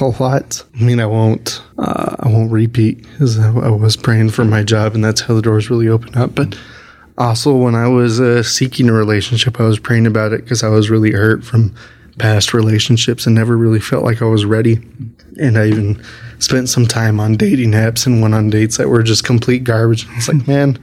A 0.00 0.04
lot. 0.18 0.64
I 0.80 0.82
mean, 0.82 0.98
I 1.00 1.06
won't. 1.06 1.62
Uh, 1.78 2.16
I 2.18 2.28
won't 2.28 2.50
repeat 2.50 3.02
because 3.02 3.38
I, 3.38 3.50
I 3.50 3.68
was 3.68 3.96
praying 3.96 4.30
for 4.30 4.44
my 4.44 4.62
job, 4.62 4.94
and 4.94 5.04
that's 5.04 5.20
how 5.20 5.34
the 5.34 5.42
doors 5.42 5.70
really 5.70 5.88
open 5.88 6.16
up. 6.16 6.34
But 6.34 6.58
Also, 7.18 7.54
when 7.54 7.74
I 7.74 7.86
was 7.86 8.18
uh, 8.18 8.42
seeking 8.42 8.88
a 8.88 8.94
relationship, 8.94 9.60
I 9.60 9.64
was 9.64 9.78
praying 9.78 10.06
about 10.06 10.32
it 10.32 10.42
because 10.42 10.62
I 10.62 10.68
was 10.68 10.88
really 10.88 11.12
hurt 11.12 11.44
from 11.44 11.74
past 12.18 12.54
relationships 12.54 13.26
and 13.26 13.34
never 13.34 13.56
really 13.56 13.80
felt 13.80 14.04
like 14.04 14.22
I 14.22 14.26
was 14.26 14.46
ready. 14.46 14.80
And 15.38 15.58
I 15.58 15.66
even 15.68 16.02
spent 16.38 16.70
some 16.70 16.86
time 16.86 17.20
on 17.20 17.36
dating 17.36 17.72
apps 17.72 18.06
and 18.06 18.22
went 18.22 18.34
on 18.34 18.48
dates 18.48 18.78
that 18.78 18.88
were 18.88 19.02
just 19.02 19.24
complete 19.24 19.64
garbage. 19.64 20.06
It's 20.16 20.28
like, 20.28 20.48
man, 20.48 20.78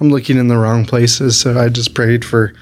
I'm 0.00 0.10
looking 0.10 0.38
in 0.38 0.48
the 0.48 0.58
wrong 0.58 0.84
places. 0.84 1.38
So 1.38 1.58
I 1.58 1.68
just 1.68 1.94
prayed 1.94 2.24
for 2.24 2.52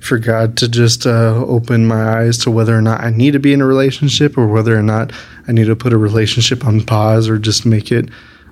for 0.00 0.18
God 0.18 0.56
to 0.56 0.68
just 0.68 1.06
uh, 1.06 1.44
open 1.46 1.86
my 1.86 2.18
eyes 2.18 2.36
to 2.38 2.50
whether 2.50 2.76
or 2.76 2.82
not 2.82 3.02
I 3.02 3.10
need 3.10 3.34
to 3.34 3.38
be 3.38 3.52
in 3.52 3.60
a 3.60 3.66
relationship 3.66 4.36
or 4.36 4.48
whether 4.48 4.76
or 4.76 4.82
not 4.82 5.12
I 5.46 5.52
need 5.52 5.66
to 5.66 5.76
put 5.76 5.92
a 5.92 5.96
relationship 5.96 6.66
on 6.66 6.80
pause 6.80 7.28
or 7.28 7.38
just 7.38 7.64
make 7.64 7.92
it 7.92 8.08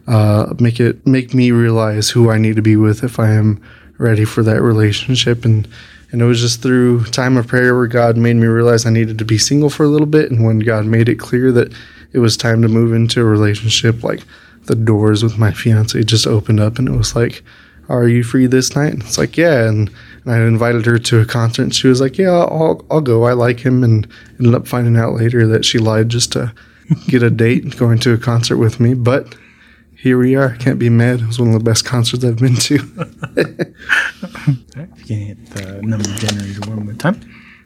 uh, 0.07 0.55
make 0.61 0.79
it 0.79 1.05
make 1.07 1.35
me 1.35 1.51
realize 1.51 2.09
who 2.09 2.31
I 2.31 2.39
need 2.39 2.57
to 2.57 2.63
be 2.63 2.77
with 2.77 3.03
if 3.03 3.19
I 3.19 3.31
am 3.31 3.61
ready 3.99 4.25
for 4.25 4.43
that 4.45 4.63
relationship 4.63 5.45
and 5.45 5.69
and 6.13 6.23
it 6.23 6.25
was 6.25 6.41
just 6.41 6.63
through 6.63 7.05
time 7.07 7.37
of 7.37 7.49
prayer 7.49 7.77
where 7.77 7.87
God 7.87 8.17
made 8.17 8.37
me 8.37 8.47
realize 8.47 8.87
I 8.87 8.91
needed 8.91 9.19
to 9.19 9.25
be 9.25 9.39
single 9.39 9.71
for 9.71 9.85
a 9.85 9.89
little 9.89 10.07
bit 10.07 10.31
and 10.31 10.45
when 10.45 10.61
God 10.61 10.87
made 10.87 11.09
it 11.09 11.19
clear 11.19 11.53
that 11.53 11.73
it 12.13 12.21
was 12.21 12.37
time 12.37 12.63
to 12.63 12.69
move 12.69 12.93
into 12.93 13.21
a 13.21 13.25
relationship 13.25 14.03
like 14.03 14.21
the 14.67 14.75
doors 14.75 15.23
with 15.23 15.39
my 15.39 15.53
fiance 15.53 16.03
just 16.05 16.27
opened 16.27 16.61
up 16.61 16.79
and 16.79 16.89
it 16.89 16.97
was 16.97 17.15
like 17.17 17.43
are 17.97 18.09
you 18.09 18.23
free 18.23 18.47
this 18.47 18.75
night? 18.77 18.93
And 18.93 19.03
it's 19.03 19.19
like, 19.19 19.37
yeah. 19.37 19.69
And, 19.69 19.91
and, 20.25 20.33
I 20.33 20.39
invited 20.39 20.87
her 20.87 20.99
to 20.99 21.21
a 21.21 21.27
concert. 21.27 21.63
And 21.63 21.75
she 21.75 21.89
was 21.89 22.01
like, 22.01 22.19
yeah, 22.19 22.31
I'll, 22.31 22.85
I'll 22.91 23.01
go. 23.01 23.25
I 23.25 23.33
like 23.33 23.61
him. 23.61 23.83
And 23.83 24.07
ended 24.39 24.55
up 24.55 24.67
finding 24.67 24.97
out 24.97 25.15
later 25.15 25.47
that 25.49 25.65
she 25.65 25.79
lied 25.79 26.09
just 26.09 26.33
to 26.33 26.55
get 27.09 27.23
a 27.23 27.31
date 27.45 27.77
going 27.77 27.99
to 28.01 28.13
a 28.13 28.19
concert 28.19 28.57
with 28.57 28.81
me. 28.81 28.95
But 28.95 29.35
here 29.97 30.19
we 30.19 30.35
are. 30.37 30.57
Can't 30.57 30.79
be 30.79 30.89
mad. 30.89 31.21
It 31.21 31.27
was 31.27 31.39
one 31.39 31.49
of 31.49 31.55
the 31.55 31.65
best 31.65 31.85
concerts 31.85 32.25
I've 32.25 32.39
been 32.39 32.57
to. 32.57 32.77
right, 34.77 34.89
you 34.97 35.05
can 35.05 35.19
hit 35.19 35.47
the 35.51 35.83
number 35.83 36.09
generator 36.17 36.61
one 36.71 36.85
more 36.85 36.95
time. 36.95 37.21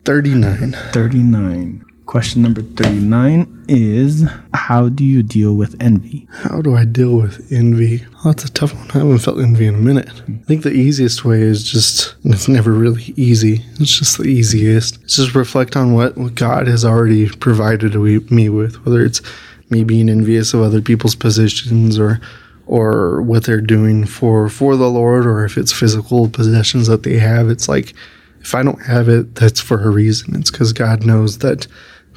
39. 0.05 0.73
39. 0.93 1.85
Question 2.07 2.43
number 2.43 2.61
39 2.61 3.65
is 3.67 4.29
How 4.53 4.89
do 4.91 5.03
you 5.05 5.23
deal 5.23 5.55
with 5.55 5.75
envy? 5.81 6.29
How 6.31 6.61
do 6.61 6.77
I 6.77 6.85
deal 6.85 7.17
with 7.17 7.51
envy? 7.51 8.05
That's 8.25 8.45
a 8.45 8.53
tough 8.53 8.75
one. 8.75 8.91
I 8.91 8.99
haven't 8.99 9.19
felt 9.19 9.39
envy 9.39 9.67
in 9.67 9.75
a 9.75 9.79
minute. 9.79 10.11
I 10.29 10.33
think 10.47 10.63
the 10.63 10.73
easiest 10.73 11.25
way 11.25 11.41
is 11.41 11.63
just, 11.65 12.15
it's 12.25 12.47
never 12.47 12.73
really 12.73 13.15
easy. 13.17 13.65
It's 13.81 13.97
just 13.97 14.19
the 14.19 14.25
easiest. 14.25 15.03
It's 15.03 15.17
just 15.17 15.35
reflect 15.35 15.77
on 15.77 15.95
what, 15.95 16.17
what 16.19 16.35
God 16.35 16.67
has 16.67 16.85
already 16.85 17.29
provided 17.29 17.95
me 18.31 18.49
with, 18.51 18.85
whether 18.85 19.03
it's 19.03 19.23
me 19.71 19.83
being 19.83 20.11
envious 20.11 20.53
of 20.53 20.61
other 20.61 20.83
people's 20.83 21.15
positions 21.15 21.99
or 21.99 22.21
or 22.67 23.21
what 23.21 23.45
they're 23.45 23.61
doing 23.61 24.07
for 24.07 24.49
for 24.49 24.77
the 24.77 24.89
Lord 24.89 25.27
or 25.27 25.45
if 25.45 25.59
it's 25.59 25.73
physical 25.73 26.29
possessions 26.29 26.87
that 26.87 27.03
they 27.03 27.19
have. 27.19 27.49
It's 27.51 27.69
like 27.69 27.95
if 28.41 28.55
I 28.55 28.63
don't 28.63 28.83
have 28.83 29.09
it, 29.09 29.35
that's 29.35 29.61
for 29.61 29.81
a 29.83 29.91
reason. 29.91 30.37
It's 30.37 30.51
because 30.51 30.73
God 30.73 31.05
knows 31.05 31.39
that 31.39 31.67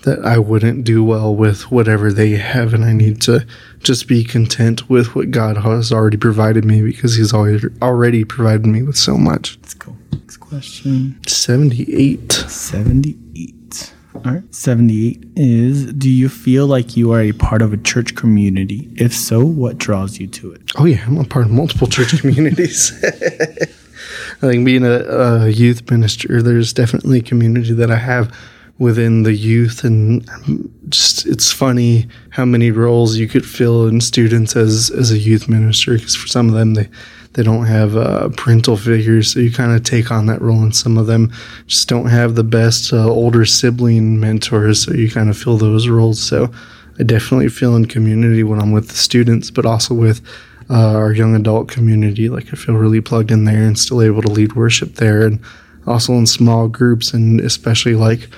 that 0.08 0.24
I 0.26 0.39
wouldn't 0.39 0.86
do 0.86 1.04
well 1.04 1.36
with 1.36 1.70
whatever 1.70 2.13
they 2.13 2.32
have, 2.32 2.74
and 2.74 2.86
I 2.86 2.93
need 2.93 3.22
to 3.24 3.46
just 3.80 4.08
be 4.08 4.24
content 4.24 4.89
with 4.89 5.13
what 5.15 5.32
God 5.32 5.58
has 5.58 5.91
already 5.91 6.15
provided 6.15 6.63
me 6.63 6.82
because 6.82 7.17
He's 7.17 7.34
already 7.34 7.67
already 7.82 8.24
provided 8.24 8.65
me 8.65 8.84
with 8.84 8.96
so 8.96 9.17
much. 9.17 9.58
Let's 9.58 9.74
go. 9.74 9.98
Next 10.13 10.38
question. 10.38 11.20
Seventy-eight. 11.28 12.32
Seventy-eight. 12.32 13.93
All 14.15 14.22
right. 14.34 14.56
78 14.56 15.24
is 15.36 15.93
Do 15.93 16.10
you 16.10 16.28
feel 16.28 16.65
like 16.65 16.98
you 16.98 17.12
are 17.12 17.22
a 17.22 17.34
part 17.34 17.62
of 17.62 17.72
a 17.72 17.78
church 17.78 18.15
community? 18.15 18.89
If 18.96 19.13
so, 19.13 19.46
what 19.46 19.78
draws 19.78 20.20
you 20.20 20.26
to 20.26 20.54
it? 20.54 20.62
Oh, 20.76 20.86
yeah. 20.86 21.04
I'm 21.06 21.20
a 21.20 21.24
part 21.24 21.46
of 21.46 21.52
multiple 21.52 21.86
church 21.86 22.17
communities. 22.20 22.91
I 23.04 24.39
think 24.39 24.65
being 24.65 24.84
a, 24.84 25.04
a, 25.04 25.50
youth 25.50 25.89
minister, 25.91 26.41
there's 26.41 26.74
definitely 26.74 27.20
a 27.20 27.24
community 27.24 27.74
that 27.74 27.91
I 27.91 27.98
have 27.98 28.36
within 28.80 29.24
the 29.24 29.34
youth 29.34 29.84
and 29.84 30.24
just 30.90 31.26
it's 31.26 31.52
funny 31.52 32.08
how 32.30 32.46
many 32.46 32.70
roles 32.70 33.18
you 33.18 33.28
could 33.28 33.46
fill 33.46 33.88
in 33.88 34.00
students 34.00 34.56
as 34.56 34.92
as 34.92 35.12
a 35.12 35.18
youth 35.18 35.50
minister 35.50 35.94
because 35.94 36.16
for 36.16 36.28
some 36.28 36.48
of 36.48 36.54
them 36.54 36.76
they 36.76 36.88
they 37.34 37.44
don't 37.44 37.66
have 37.66 37.96
uh, 37.96 38.30
parental 38.30 38.78
figures 38.78 39.34
so 39.34 39.40
you 39.40 39.52
kind 39.52 39.72
of 39.72 39.84
take 39.84 40.12
on 40.12 40.26
that 40.26 40.42
role 40.42 40.62
and 40.62 40.76
some 40.76 40.98
of 40.98 41.08
them 41.08 41.32
just 41.68 41.88
don't 41.88 42.08
have 42.08 42.36
the 42.36 42.44
best 42.44 42.94
uh, 42.94 43.08
older 43.08 43.46
sibling 43.46 44.20
mentors 44.20 44.84
so 44.84 44.94
you 44.94 45.10
kind 45.10 45.30
of 45.30 45.38
fill 45.38 45.58
those 45.58 45.88
roles. 45.88 46.22
So 46.22 46.52
i 47.00 47.04
definitely 47.04 47.50
feel 47.50 47.76
in 47.76 47.86
community 47.86 48.44
when 48.44 48.60
i'm 48.60 48.72
with 48.72 48.90
the 48.90 48.96
students 48.96 49.52
but 49.52 49.68
also 49.68 49.94
with 49.94 50.20
uh, 50.70 50.98
our 50.98 51.13
young 51.13 51.36
adult 51.36 51.70
community. 51.70 52.30
Like 52.30 52.48
i 52.54 52.56
feel 52.56 52.76
really 52.76 53.02
plugged 53.02 53.32
in 53.32 53.46
there 53.46 53.63
and 53.63 53.78
still 53.78 54.02
able 54.02 54.22
to 54.22 54.32
lead 54.32 54.54
worship 54.54 54.96
there 54.96 55.26
and 55.26 55.40
also 55.86 56.13
in 56.13 56.28
small 56.28 56.68
groups 56.68 57.13
and 57.13 57.40
especially 57.40 57.96
like 57.96 58.30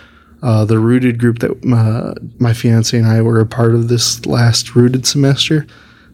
uh, 0.42 0.66
the 0.66 0.80
rooted 0.80 1.20
group 1.20 1.40
that 1.40 1.52
uh, 1.74 2.14
my 2.40 2.54
fiance 2.54 2.98
and 2.98 3.08
I 3.08 3.22
were 3.22 3.40
a 3.40 3.46
part 3.46 3.76
of 3.76 3.88
this 3.88 4.26
last 4.26 4.76
rooted 4.76 5.06
semester. 5.06 5.66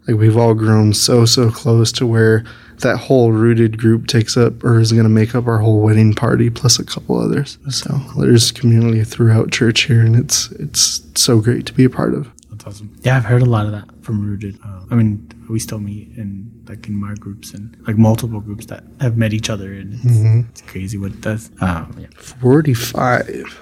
Like 0.08 0.18
we've 0.18 0.38
all 0.38 0.54
grown 0.54 0.94
so 0.94 1.26
so 1.26 1.50
close 1.50 1.92
to 1.94 2.06
where 2.06 2.44
that 2.80 2.98
whole 2.98 3.32
rooted 3.32 3.78
group 3.78 4.08
takes 4.08 4.36
up 4.38 4.64
or 4.64 4.80
is 4.80 4.92
going 4.92 5.04
to 5.06 5.10
make 5.10 5.34
up 5.34 5.48
our 5.48 5.60
whole 5.60 5.82
wedding 5.82 6.14
party 6.14 6.50
plus 6.50 6.78
a 6.78 6.86
couple 6.86 7.20
others. 7.20 7.58
So 7.70 8.00
there's 8.18 8.52
community 8.52 9.04
throughout 9.04 9.52
church 9.52 9.84
here, 9.84 10.02
and 10.02 10.16
it's 10.16 10.52
it's 10.52 11.02
so 11.16 11.40
great 11.40 11.66
to 11.68 11.74
be 11.74 11.86
a 11.86 11.90
part 11.90 12.14
of. 12.14 12.32
That's 12.52 12.66
awesome. 12.66 12.96
Yeah, 13.02 13.18
I've 13.18 13.26
heard 13.26 13.42
a 13.42 13.46
lot 13.46 13.66
of 13.66 13.72
that 13.72 13.86
from 14.02 14.26
rooted. 14.26 14.60
Uh, 14.64 14.82
I 14.92 14.96
mean, 14.96 15.28
we 15.50 15.60
still 15.60 15.80
meet 15.80 16.10
in 16.18 16.52
like 16.68 16.88
in 16.88 16.98
my 16.98 17.14
groups 17.16 17.54
and 17.54 17.76
like 17.88 17.98
multiple 17.98 18.42
groups 18.42 18.66
that 18.68 18.84
have 19.02 19.18
met 19.18 19.34
each 19.34 19.50
other, 19.50 19.74
and 19.74 19.94
it's, 19.94 20.04
mm-hmm. 20.04 20.50
it's 20.50 20.62
crazy 20.62 20.98
what 20.98 21.12
it 21.12 21.22
does. 21.22 21.50
Um, 21.62 21.96
yeah. 22.00 22.08
Forty 22.16 22.74
five. 22.74 23.60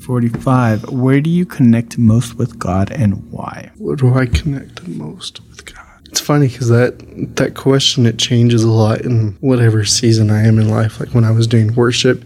45. 0.00 0.90
Where 0.90 1.20
do 1.20 1.30
you 1.30 1.46
connect 1.46 1.98
most 1.98 2.34
with 2.34 2.58
God 2.58 2.90
and 2.90 3.30
why? 3.30 3.70
Where 3.76 3.96
do 3.96 4.14
I 4.14 4.26
connect 4.26 4.86
most 4.86 5.40
with 5.48 5.64
God? 5.64 5.84
It's 6.06 6.20
funny 6.20 6.48
because 6.48 6.68
that 6.68 7.36
that 7.36 7.54
question 7.54 8.06
it 8.06 8.18
changes 8.18 8.62
a 8.62 8.70
lot 8.70 9.02
in 9.02 9.36
whatever 9.40 9.84
season 9.84 10.30
I 10.30 10.44
am 10.44 10.58
in 10.58 10.68
life. 10.68 11.00
Like 11.00 11.10
when 11.10 11.24
I 11.24 11.30
was 11.30 11.46
doing 11.46 11.74
worship, 11.74 12.24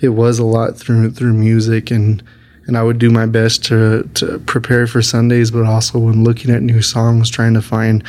it 0.00 0.10
was 0.10 0.38
a 0.38 0.44
lot 0.44 0.76
through 0.76 1.12
through 1.12 1.34
music 1.34 1.90
and 1.90 2.22
and 2.66 2.78
I 2.78 2.82
would 2.82 2.98
do 2.98 3.10
my 3.10 3.26
best 3.26 3.64
to 3.66 4.08
to 4.14 4.38
prepare 4.40 4.86
for 4.86 5.02
Sundays, 5.02 5.50
but 5.50 5.64
also 5.64 5.98
when 5.98 6.24
looking 6.24 6.50
at 6.50 6.62
new 6.62 6.82
songs, 6.82 7.30
trying 7.30 7.54
to 7.54 7.62
find 7.62 8.02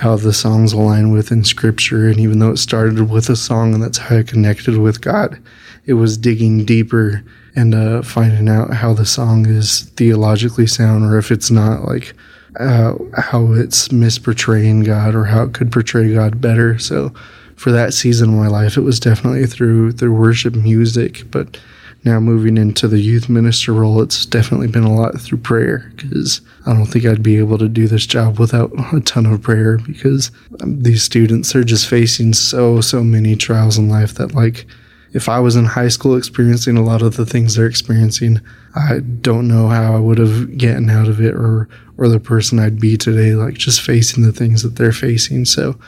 how 0.00 0.16
the 0.16 0.32
songs 0.32 0.72
align 0.72 1.12
with 1.12 1.30
in 1.30 1.44
scripture. 1.44 2.08
And 2.08 2.18
even 2.18 2.38
though 2.38 2.52
it 2.52 2.56
started 2.56 3.10
with 3.10 3.28
a 3.28 3.36
song 3.36 3.74
and 3.74 3.82
that's 3.82 3.98
how 3.98 4.16
I 4.16 4.22
connected 4.22 4.78
with 4.78 5.02
God, 5.02 5.38
it 5.84 5.92
was 5.92 6.16
digging 6.16 6.64
deeper 6.64 7.22
and 7.54 7.74
uh, 7.74 8.00
finding 8.00 8.48
out 8.48 8.72
how 8.72 8.94
the 8.94 9.04
song 9.04 9.44
is 9.44 9.82
theologically 9.96 10.66
sound 10.66 11.04
or 11.04 11.18
if 11.18 11.30
it's 11.30 11.50
not, 11.50 11.84
like 11.84 12.14
uh, 12.58 12.94
how 13.18 13.52
it's 13.52 13.88
misportraying 13.88 14.86
God 14.86 15.14
or 15.14 15.24
how 15.24 15.42
it 15.42 15.52
could 15.52 15.70
portray 15.70 16.14
God 16.14 16.40
better. 16.40 16.78
So 16.78 17.12
for 17.56 17.70
that 17.70 17.92
season 17.92 18.30
of 18.30 18.36
my 18.36 18.48
life, 18.48 18.78
it 18.78 18.82
was 18.82 18.98
definitely 18.98 19.44
through 19.44 19.92
through 19.92 20.14
worship 20.14 20.54
music, 20.54 21.30
but 21.30 21.60
now 22.04 22.18
moving 22.18 22.56
into 22.56 22.88
the 22.88 23.00
youth 23.00 23.28
minister 23.28 23.72
role, 23.72 24.00
it's 24.00 24.24
definitely 24.24 24.68
been 24.68 24.84
a 24.84 24.94
lot 24.94 25.20
through 25.20 25.38
prayer 25.38 25.92
because 25.96 26.40
I 26.66 26.72
don't 26.72 26.86
think 26.86 27.04
I'd 27.04 27.22
be 27.22 27.36
able 27.36 27.58
to 27.58 27.68
do 27.68 27.88
this 27.88 28.06
job 28.06 28.38
without 28.38 28.72
a 28.94 29.00
ton 29.00 29.26
of 29.26 29.42
prayer 29.42 29.78
because 29.78 30.30
um, 30.62 30.82
these 30.82 31.02
students 31.02 31.54
are 31.54 31.64
just 31.64 31.88
facing 31.88 32.32
so, 32.32 32.80
so 32.80 33.04
many 33.04 33.36
trials 33.36 33.76
in 33.76 33.88
life 33.88 34.14
that, 34.14 34.34
like, 34.34 34.66
if 35.12 35.28
I 35.28 35.40
was 35.40 35.56
in 35.56 35.64
high 35.64 35.88
school 35.88 36.16
experiencing 36.16 36.76
a 36.76 36.84
lot 36.84 37.02
of 37.02 37.16
the 37.16 37.26
things 37.26 37.54
they're 37.54 37.66
experiencing, 37.66 38.40
I 38.74 39.00
don't 39.00 39.48
know 39.48 39.68
how 39.68 39.94
I 39.96 39.98
would 39.98 40.18
have 40.18 40.56
gotten 40.56 40.88
out 40.88 41.08
of 41.08 41.20
it 41.20 41.34
or 41.34 41.68
or 41.98 42.08
the 42.08 42.20
person 42.20 42.58
I'd 42.58 42.80
be 42.80 42.96
today, 42.96 43.34
like 43.34 43.54
just 43.54 43.82
facing 43.82 44.24
the 44.24 44.32
things 44.32 44.62
that 44.62 44.76
they're 44.76 44.92
facing. 44.92 45.44
So 45.44 45.78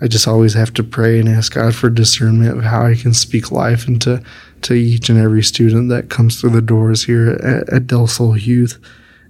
I 0.00 0.08
just 0.08 0.28
always 0.28 0.54
have 0.54 0.74
to 0.74 0.84
pray 0.84 1.18
and 1.18 1.28
ask 1.28 1.54
God 1.54 1.74
for 1.74 1.88
discernment 1.88 2.58
of 2.58 2.64
how 2.64 2.84
I 2.84 2.94
can 2.94 3.14
speak 3.14 3.50
life 3.50 3.88
into 3.88 4.22
to 4.62 4.74
each 4.74 5.08
and 5.08 5.18
every 5.18 5.42
student 5.42 5.88
that 5.88 6.10
comes 6.10 6.40
through 6.40 6.50
the 6.50 6.60
doors 6.60 7.04
here 7.04 7.30
at, 7.42 7.72
at 7.72 7.86
Del 7.86 8.06
Sol 8.06 8.36
Youth. 8.36 8.78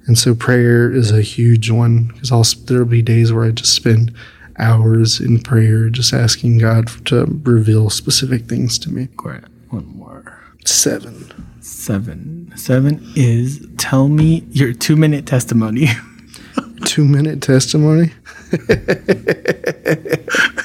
And 0.07 0.19
so 0.19 0.35
prayer 0.35 0.91
is 0.91 1.11
a 1.11 1.23
huge 1.23 1.71
one 1.71 2.09
because 2.09 2.55
there'll 2.65 2.85
be 2.85 3.03
days 3.03 3.33
where 3.33 3.45
I 3.45 3.51
just 3.51 3.75
spend 3.75 4.13
hours 4.59 5.21
in 5.21 5.41
prayer, 5.41 5.89
just 5.89 6.13
asking 6.13 6.59
God 6.59 6.89
to 7.07 7.27
reveal 7.45 7.91
specific 7.91 8.47
things 8.47 8.79
to 8.81 8.91
me. 8.91 9.09
Great. 9.17 9.45
One 9.71 9.87
more. 9.97 10.41
Seven. 10.65 11.33
Seven. 11.61 12.53
Seven 12.57 13.13
is 13.15 13.67
tell 13.77 14.09
me 14.09 14.45
your 14.51 14.73
two 14.73 14.97
minute 14.97 15.27
testimony. 15.27 15.89
two 16.85 17.05
minute 17.05 17.43
testimony? 17.43 18.13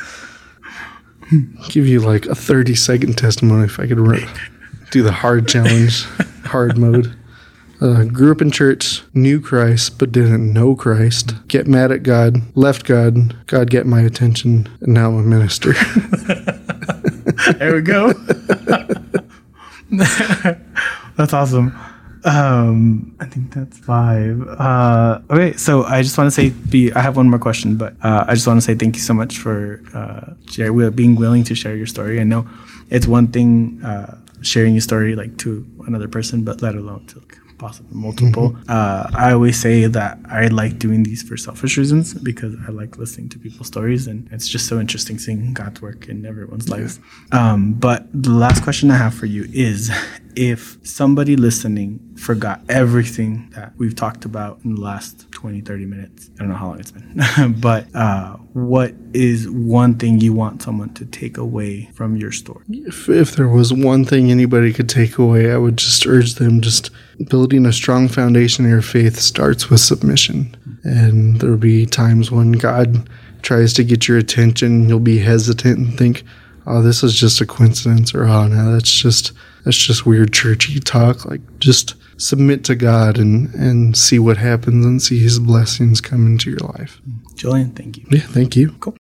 Give 1.69 1.87
you 1.87 1.99
like 1.99 2.25
a 2.25 2.35
30 2.35 2.75
second 2.75 3.17
testimony 3.17 3.65
if 3.65 3.79
I 3.79 3.87
could 3.87 3.99
re- 3.99 4.27
do 4.91 5.01
the 5.01 5.11
hard 5.11 5.47
challenge, 5.47 6.03
hard 6.45 6.77
mode. 6.77 7.15
Uh, 7.79 8.03
grew 8.03 8.31
up 8.31 8.41
in 8.41 8.51
church, 8.51 9.01
knew 9.15 9.41
Christ, 9.41 9.97
but 9.97 10.11
didn't 10.11 10.53
know 10.53 10.75
Christ. 10.75 11.33
Get 11.47 11.67
mad 11.67 11.91
at 11.91 12.03
God, 12.03 12.41
left 12.55 12.85
God, 12.85 13.35
God 13.47 13.71
get 13.71 13.87
my 13.87 14.01
attention, 14.01 14.69
and 14.81 14.93
now 14.93 15.09
I'm 15.09 15.17
a 15.17 15.23
minister. 15.23 15.73
there 17.57 17.73
we 17.73 17.81
go. 17.81 18.13
that's 21.17 21.33
awesome. 21.33 21.75
Um, 22.23 23.15
I 23.19 23.25
think 23.25 23.53
that's 23.53 23.77
five. 23.79 24.47
Uh, 24.47 25.21
okay, 25.29 25.53
so 25.57 25.83
I 25.83 26.01
just 26.01 26.17
want 26.17 26.27
to 26.27 26.31
say, 26.31 26.49
be, 26.69 26.91
I 26.93 27.01
have 27.01 27.17
one 27.17 27.29
more 27.29 27.39
question, 27.39 27.77
but 27.77 27.93
uh, 28.03 28.25
I 28.27 28.35
just 28.35 28.45
want 28.45 28.57
to 28.57 28.61
say 28.61 28.75
thank 28.75 28.95
you 28.95 29.01
so 29.01 29.13
much 29.13 29.37
for 29.37 29.81
uh, 29.93 30.33
share, 30.49 30.71
being 30.91 31.15
willing 31.15 31.43
to 31.45 31.55
share 31.55 31.75
your 31.75 31.87
story. 31.87 32.19
I 32.19 32.23
know 32.23 32.47
it's 32.89 33.07
one 33.07 33.27
thing 33.27 33.83
uh, 33.83 34.17
sharing 34.41 34.73
your 34.73 34.81
story 34.81 35.15
like 35.15 35.37
to 35.39 35.65
another 35.87 36.07
person, 36.07 36.43
but 36.43 36.61
let 36.61 36.75
alone 36.75 37.05
to 37.07 37.19
like, 37.19 37.37
possibly 37.57 37.95
multiple. 37.95 38.51
Mm-hmm. 38.51 38.69
Uh, 38.69 39.09
I 39.13 39.33
always 39.33 39.59
say 39.59 39.85
that 39.85 40.17
I 40.25 40.47
like 40.47 40.79
doing 40.79 41.03
these 41.03 41.21
for 41.21 41.37
selfish 41.37 41.77
reasons 41.77 42.13
because 42.15 42.55
I 42.67 42.71
like 42.71 42.97
listening 42.97 43.29
to 43.29 43.39
people's 43.39 43.67
stories, 43.67 44.07
and 44.07 44.27
it's 44.31 44.47
just 44.47 44.67
so 44.67 44.79
interesting 44.79 45.19
seeing 45.19 45.53
God's 45.53 45.81
work 45.81 46.09
in 46.09 46.25
everyone's 46.25 46.69
lives. 46.69 46.99
Um, 47.31 47.73
but 47.73 48.07
the 48.13 48.31
last 48.31 48.63
question 48.63 48.89
I 48.91 48.97
have 48.97 49.13
for 49.13 49.27
you 49.27 49.47
is 49.53 49.91
if 50.35 50.77
somebody 50.83 51.35
listening 51.35 51.99
forgot 52.17 52.61
everything 52.69 53.49
that 53.55 53.73
we've 53.77 53.95
talked 53.95 54.25
about 54.25 54.59
in 54.63 54.75
the 54.75 54.81
last 54.81 55.31
20, 55.31 55.61
30 55.61 55.85
minutes, 55.85 56.29
I 56.35 56.39
don't 56.39 56.49
know 56.49 56.55
how 56.55 56.67
long 56.67 56.79
it's 56.79 56.91
been, 56.91 57.55
but 57.59 57.93
uh, 57.95 58.37
what 58.53 58.93
is 59.13 59.49
one 59.49 59.95
thing 59.95 60.19
you 60.19 60.33
want 60.33 60.61
someone 60.61 60.93
to 60.95 61.05
take 61.05 61.37
away 61.37 61.89
from 61.93 62.15
your 62.15 62.31
story? 62.31 62.63
If, 62.69 63.09
if 63.09 63.35
there 63.35 63.47
was 63.47 63.73
one 63.73 64.05
thing 64.05 64.31
anybody 64.31 64.73
could 64.73 64.89
take 64.89 65.17
away, 65.17 65.51
I 65.51 65.57
would 65.57 65.77
just 65.77 66.05
urge 66.05 66.35
them 66.35 66.61
just 66.61 66.91
building 67.29 67.65
a 67.65 67.73
strong 67.73 68.07
foundation 68.07 68.65
in 68.65 68.71
your 68.71 68.81
faith 68.81 69.17
starts 69.17 69.69
with 69.69 69.79
submission. 69.79 70.55
And 70.83 71.39
there'll 71.39 71.57
be 71.57 71.85
times 71.85 72.31
when 72.31 72.53
God 72.53 73.09
tries 73.41 73.73
to 73.73 73.83
get 73.83 74.07
your 74.07 74.17
attention, 74.17 74.87
you'll 74.87 74.99
be 74.99 75.19
hesitant 75.19 75.77
and 75.77 75.97
think, 75.97 76.23
oh, 76.65 76.81
this 76.81 77.03
is 77.03 77.13
just 77.13 77.41
a 77.41 77.45
coincidence, 77.45 78.13
or 78.13 78.25
oh, 78.25 78.47
no, 78.47 78.73
that's 78.73 78.91
just 78.91 79.33
that's 79.63 79.77
just 79.77 80.05
weird 80.05 80.33
churchy 80.33 80.79
talk. 80.79 81.25
Like, 81.25 81.41
just 81.59 81.95
submit 82.17 82.63
to 82.65 82.75
God 82.75 83.17
and 83.17 83.53
and 83.55 83.97
see 83.97 84.19
what 84.19 84.37
happens 84.37 84.85
and 84.85 85.01
see 85.01 85.19
His 85.19 85.39
blessings 85.39 86.01
come 86.01 86.25
into 86.25 86.49
your 86.49 86.59
life. 86.59 87.01
Julian, 87.35 87.71
thank 87.71 87.97
you. 87.97 88.05
Yeah, 88.09 88.21
thank 88.21 88.55
you. 88.55 88.71
Cool. 88.79 88.95